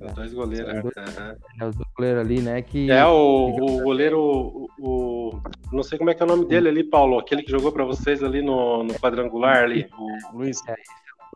[0.00, 1.36] Os dois goleiros, é, dois, uhum.
[1.60, 2.62] é, os dois goleiros ali, né?
[2.62, 6.44] Que, é o, o goleiro, o, o, Não sei como é que é o nome
[6.46, 7.18] dele ali, Paulo.
[7.18, 9.88] Aquele que jogou para vocês ali no, no quadrangular ali.
[9.98, 10.60] O Luiz.
[10.68, 10.74] É,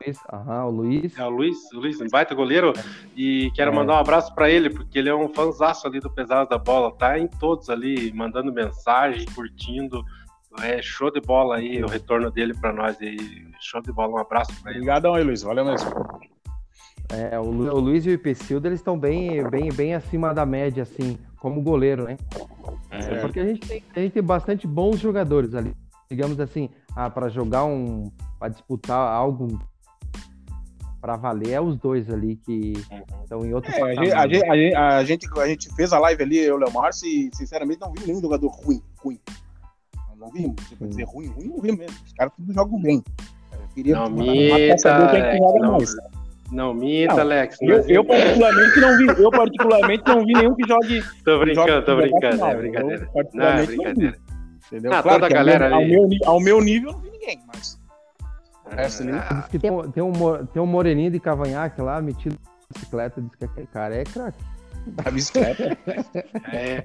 [0.05, 1.19] Luiz, aham, o Luiz.
[1.19, 2.73] É o Luiz, o Luiz, um baita goleiro.
[3.17, 3.75] E quero é.
[3.75, 6.97] mandar um abraço para ele, porque ele é um fãzaço ali do Pesado da Bola.
[6.97, 10.05] Tá em todos ali, mandando mensagem, curtindo.
[10.61, 13.17] É show de bola aí, o retorno dele para nós aí.
[13.61, 14.81] Show de bola, um abraço para ele.
[14.81, 15.43] Obrigadão aí, Luiz.
[15.43, 15.91] Valeu mesmo.
[17.13, 20.83] É, o, o Luiz e o Ipecildo, eles estão bem, bem, bem acima da média,
[20.83, 22.17] assim, como goleiro, né?
[22.91, 23.21] É.
[23.21, 25.75] Porque a gente, tem, a gente tem bastante bons jogadores ali.
[26.11, 28.11] Digamos assim, ah, para jogar um.
[28.39, 29.59] para disputar algo
[31.03, 32.75] para valer é os dois ali que
[33.25, 34.45] estão em outro é, a, gente, a, gente,
[34.77, 37.93] a, gente, a, gente, fez a live ali, eu e o Leomar, e sinceramente não
[37.93, 38.81] vi nenhum jogador ruim.
[39.03, 39.19] ruim.
[40.17, 40.55] Não, vimos.
[40.69, 41.97] Tipo, dizer ruim, ruim, não vi mesmo.
[42.07, 43.03] Os caras tudo jogam bem.
[43.53, 45.93] Eu queria não, mita, é que não, mais.
[46.53, 47.57] Não minta, não, Alex.
[47.63, 51.03] Eu, eu, particularmente não vi, eu particularmente não vi nenhum que jogue.
[51.25, 53.11] Tô brincando, jogue, tô brincando, é brincadeira.
[53.15, 54.17] Eu, não, é brincadeira.
[54.67, 54.93] Entendeu?
[54.93, 57.81] Ah, claro toda a galera ao, meu, ao meu nível eu não vi ninguém, mas.
[58.69, 59.13] resto ali.
[59.13, 63.45] Ah, tem, tem, um, tem um moreninho de cavanhaque lá, metido na bicicleta, diz que
[63.45, 64.45] é cara é craque.
[65.05, 65.77] A bicicleta?
[66.53, 66.85] é.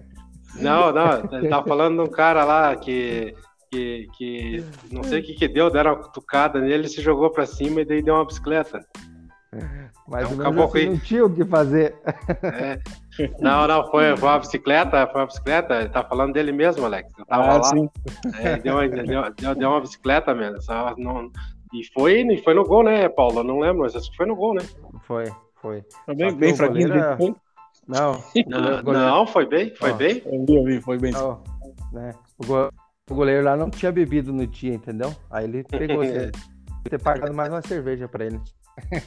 [0.62, 3.36] Não, não, ele tava falando de um cara lá que
[3.69, 7.30] que, que não sei o que que deu, deram uma cutucada nele, ele se jogou
[7.30, 8.80] para cima e daí deu uma bicicleta.
[10.08, 11.95] Mas é um caboclo assim, não tinha o que fazer.
[12.43, 12.80] É.
[13.39, 17.12] Não, não, foi, foi uma bicicleta, foi uma bicicleta, ele tá falando dele mesmo, Alex.
[17.18, 17.64] Eu tava ah, lá.
[17.64, 17.89] Sim.
[18.39, 20.62] É, deu, uma, deu, deu, deu, uma bicicleta mesmo.
[20.62, 21.32] Só não,
[21.74, 23.39] e foi, e foi no gol, né, Paulo?
[23.39, 24.62] Eu não lembro, mas acho que foi no gol, né?
[25.04, 25.26] Foi,
[25.62, 25.84] foi.
[26.06, 26.89] Foi bem, bem fraquinho.
[26.89, 27.36] Goleiro...
[27.88, 29.95] Não, não, não, foi bem, foi oh.
[29.95, 30.22] bem.
[30.26, 31.14] Eu vi, foi bem.
[31.16, 31.38] Oh,
[31.93, 32.14] né?
[32.38, 32.70] o, go...
[33.10, 35.16] o goleiro lá não tinha bebido no dia, entendeu?
[35.32, 36.04] Aí ele pegou,
[36.89, 38.39] ter pagado mais uma cerveja pra ele.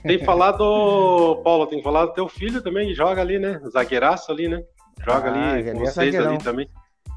[0.02, 3.60] Tem falado, Paulo, tem falado do teu filho também, que joga ali, né?
[3.72, 4.62] Zagueiraço ali, né?
[5.04, 6.68] Joga ah, ali, vocês é ali também.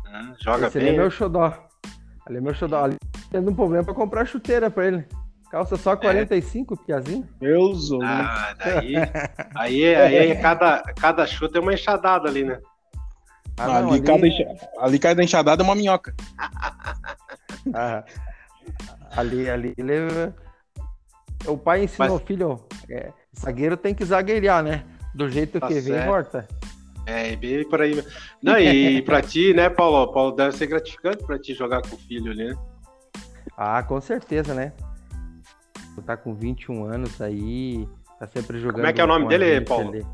[0.06, 0.90] Ah, joga Esse bem.
[0.90, 1.54] Ali é meu xodó.
[2.26, 2.84] Ali é meu xodó.
[2.84, 2.98] Ali
[3.32, 5.06] tem um problema pra comprar chuteira pra ele.
[5.52, 6.78] Calça só 45, é.
[6.86, 7.28] Piazinho?
[7.40, 8.96] Deus, ah, daí,
[9.56, 12.60] aí, aí, aí cada, cada chute é uma enxadada ali, né?
[13.58, 14.02] Ah, não, ali, ali...
[14.02, 14.44] Cada enxa...
[14.80, 16.16] ali cada enxadada é uma minhoca.
[17.74, 18.04] ah,
[19.16, 20.34] ali, ali, ele...
[21.46, 22.28] O pai ensinou, Mas...
[22.28, 24.84] filho, é, zagueiro tem que zagueirar, né?
[25.14, 25.86] Do jeito tá que certo.
[25.86, 26.48] vem, morta.
[27.06, 28.04] É, bem por aí.
[28.42, 30.12] Não, e pra ti, né, Paulo?
[30.12, 32.56] Paulo, deve ser gratificante pra ti jogar com o filho ali, né?
[33.58, 34.74] Ah, com certeza, né?
[36.06, 37.88] Tá com 21 anos aí,
[38.20, 38.78] tá sempre jogando.
[38.78, 39.90] Como é que é o nome dele, Paulo?
[39.90, 40.06] Ali.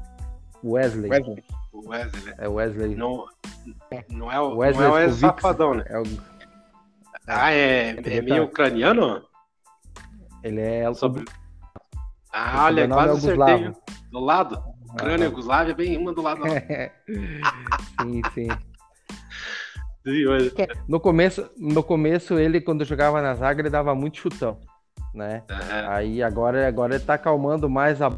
[0.63, 1.09] Wesley.
[1.09, 1.43] Wesley.
[1.73, 2.33] Wesley.
[2.37, 2.95] É Wesley.
[2.95, 3.25] Não,
[4.09, 5.85] não é o Wesley, não é o Safadão, né?
[5.87, 6.03] É o...
[7.27, 9.23] Ah, é, é meio ucraniano?
[10.43, 10.93] Ele é.
[10.93, 11.25] Sobre...
[12.31, 13.73] Ah, olha, quase é acertei.
[14.11, 14.63] Do lado?
[14.93, 16.41] Ucrânia, ah, Yugoslávia, bem uma do lado.
[18.01, 18.47] sim, sim.
[20.87, 24.59] No começo, no começo, ele, quando jogava na zaga, ele dava muito chutão,
[25.13, 25.43] né?
[25.49, 25.89] Uhum.
[25.89, 28.11] Aí agora, agora ele tá acalmando mais a.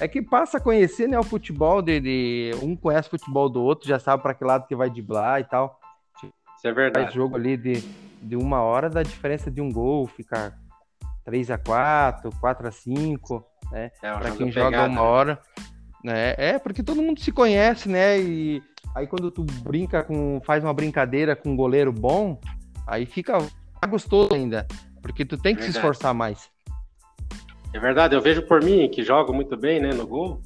[0.00, 2.50] É que passa a conhecer, né, o futebol de, de...
[2.62, 5.44] um conhece o futebol do outro, já sabe para que lado que vai driblar e
[5.44, 5.78] tal.
[6.56, 7.06] Isso é verdade.
[7.06, 7.80] Faz jogo ali de,
[8.22, 10.56] de uma hora da diferença de um gol, ficar
[11.28, 13.90] 3 a 4 4 a 5 né?
[14.02, 14.88] É para quem joga pegada.
[14.88, 15.38] uma hora.
[16.02, 16.34] Né?
[16.38, 18.18] É, porque todo mundo se conhece, né?
[18.18, 18.62] E
[18.94, 20.40] aí quando tu brinca com.
[20.44, 22.40] faz uma brincadeira com um goleiro bom,
[22.86, 23.38] aí fica
[23.88, 24.66] gostoso ainda.
[25.02, 25.72] Porque tu tem que verdade.
[25.72, 26.50] se esforçar mais.
[27.74, 30.40] É verdade, eu vejo por mim que jogo muito bem, né, no gol.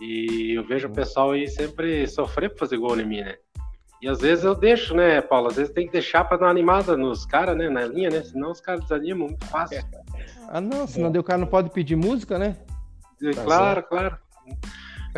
[0.00, 3.36] E eu vejo o pessoal aí sempre sofrer pra fazer gol em mim, né?
[4.02, 5.48] E às vezes eu deixo, né, Paulo?
[5.48, 8.22] Às vezes tem que deixar pra dar uma animada nos caras, né, na linha, né?
[8.22, 9.80] Senão os caras desanimam muito fácil.
[10.48, 11.18] Ah, não, senão é.
[11.18, 12.56] o cara não pode pedir música, né?
[13.34, 14.18] Tá claro, claro.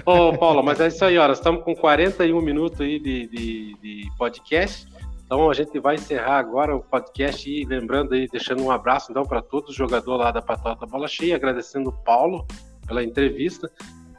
[0.05, 1.31] Ô, Paulo, mas é isso aí, ó.
[1.31, 4.87] Estamos com 41 minutos aí de, de, de, podcast.
[5.24, 9.24] Então a gente vai encerrar agora o podcast e lembrando aí, deixando um abraço então
[9.24, 12.47] para todos os jogadores lá da Patota Bola Cheia, agradecendo o Paulo
[12.87, 13.68] pela entrevista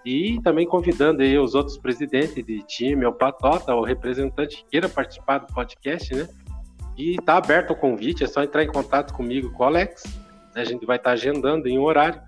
[0.04, 4.90] e também convidando aí os outros presidentes de time, o Patota, o representante que queira
[4.90, 6.28] participar do podcast, né?
[6.98, 10.04] E tá aberto o convite, é só entrar em contato comigo, com o Alex.
[10.62, 12.22] A gente vai estar agendando em um horário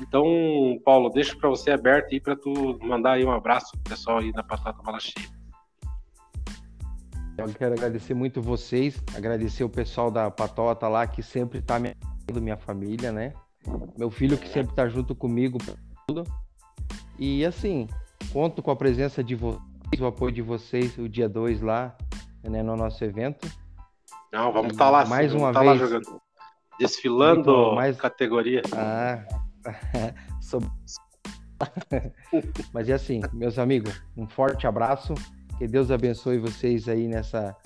[0.00, 4.18] então, Paulo, deixo para você aberto aí para tu mandar aí um abraço pro pessoal
[4.18, 5.26] aí da Patata Bala Cheia.
[7.38, 11.94] Eu quero agradecer muito vocês, agradecer o pessoal da Patota lá que sempre está me
[11.94, 13.34] ajudando, minha família, né?
[13.96, 15.58] Meu filho que sempre está junto comigo
[16.06, 16.24] tudo.
[17.18, 17.88] E assim,
[18.32, 19.60] conto com a presença de vocês,
[20.00, 21.96] o apoio de vocês o dia 2 lá,
[22.42, 23.50] né, no nosso evento.
[24.32, 25.78] Não, vamos estar tá lá, mais sim, uma tá vez.
[25.78, 26.25] jogando.
[26.78, 27.96] Desfilando mais...
[27.96, 28.62] categoria.
[28.72, 29.24] Ah,
[32.72, 35.14] Mas é assim, meus amigos, um forte abraço.
[35.58, 37.56] Que Deus abençoe vocês aí nessa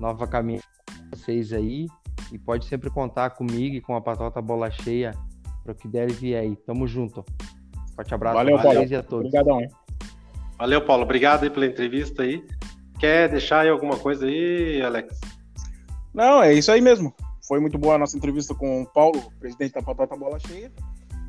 [0.00, 0.64] nova caminhada
[1.10, 1.86] vocês aí.
[2.32, 5.12] E pode sempre contar comigo e com a Patota Bola Cheia
[5.62, 6.56] para o que der vir aí.
[6.56, 7.24] Tamo junto.
[7.94, 8.90] Forte abraço Valeu, a vocês Paulo.
[8.90, 9.26] e a todos.
[9.26, 9.68] Obrigadão, hein?
[10.58, 11.02] Valeu, Paulo.
[11.04, 12.44] Obrigado aí pela entrevista aí.
[12.98, 15.20] Quer deixar aí alguma coisa aí, Alex?
[16.14, 17.14] Não, é isso aí mesmo.
[17.46, 20.72] Foi muito boa a nossa entrevista com o Paulo, presidente da Patota Bola Cheia.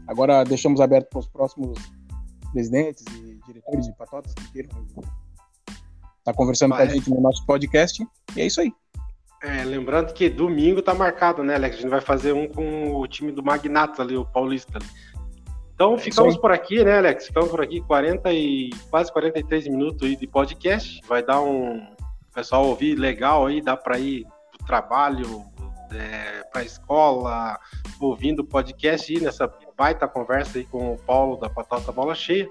[0.07, 1.77] Agora deixamos aberto para os próximos
[2.51, 5.01] presidentes e diretores de patotas que queiram estar
[6.23, 6.85] tá conversando Vai.
[6.85, 8.03] com a gente no nosso podcast.
[8.35, 8.73] E é isso aí.
[9.43, 11.77] É, lembrando que domingo tá marcado, né, Alex?
[11.77, 14.79] A gente vai fazer um com o time do Magnato ali, o Paulista.
[14.79, 14.87] Ali.
[15.75, 17.27] Então é ficamos por aqui, né, Alex?
[17.27, 20.99] Ficamos por aqui 40 e quase 43 minutos de podcast.
[21.07, 21.85] Vai dar um
[22.33, 25.45] pessoal ouvir legal aí, dá para ir pro trabalho,
[25.93, 27.59] é, para a escola,
[27.99, 32.47] ouvindo podcast e nessa baita conversa aí com o Paulo da Patata Bola Cheia.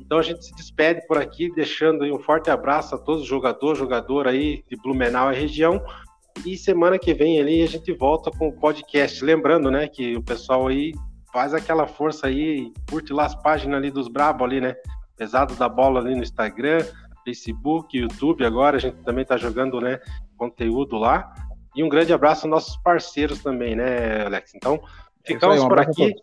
[0.00, 3.78] Então a gente se despede por aqui, deixando um forte abraço a todos os jogadores,
[3.78, 5.80] jogador aí de Blumenau e região.
[6.44, 9.24] E semana que vem ali a gente volta com o podcast.
[9.24, 10.92] Lembrando, né, que o pessoal aí
[11.32, 14.74] faz aquela força aí, curte lá as páginas ali dos Brabo ali, né?
[15.16, 16.78] Pesado da bola ali no Instagram,
[17.24, 19.98] Facebook, YouTube agora, a gente também tá jogando, né,
[20.36, 21.32] conteúdo lá.
[21.74, 24.54] E um grande abraço aos nossos parceiros também, né, Alex?
[24.54, 24.80] Então,
[25.24, 26.14] é ficamos aí, um por aqui.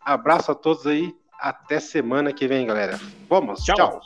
[0.00, 1.14] A abraço a todos aí.
[1.38, 3.00] Até semana que vem, galera.
[3.28, 3.76] Vamos, tchau.
[3.76, 4.00] tchau.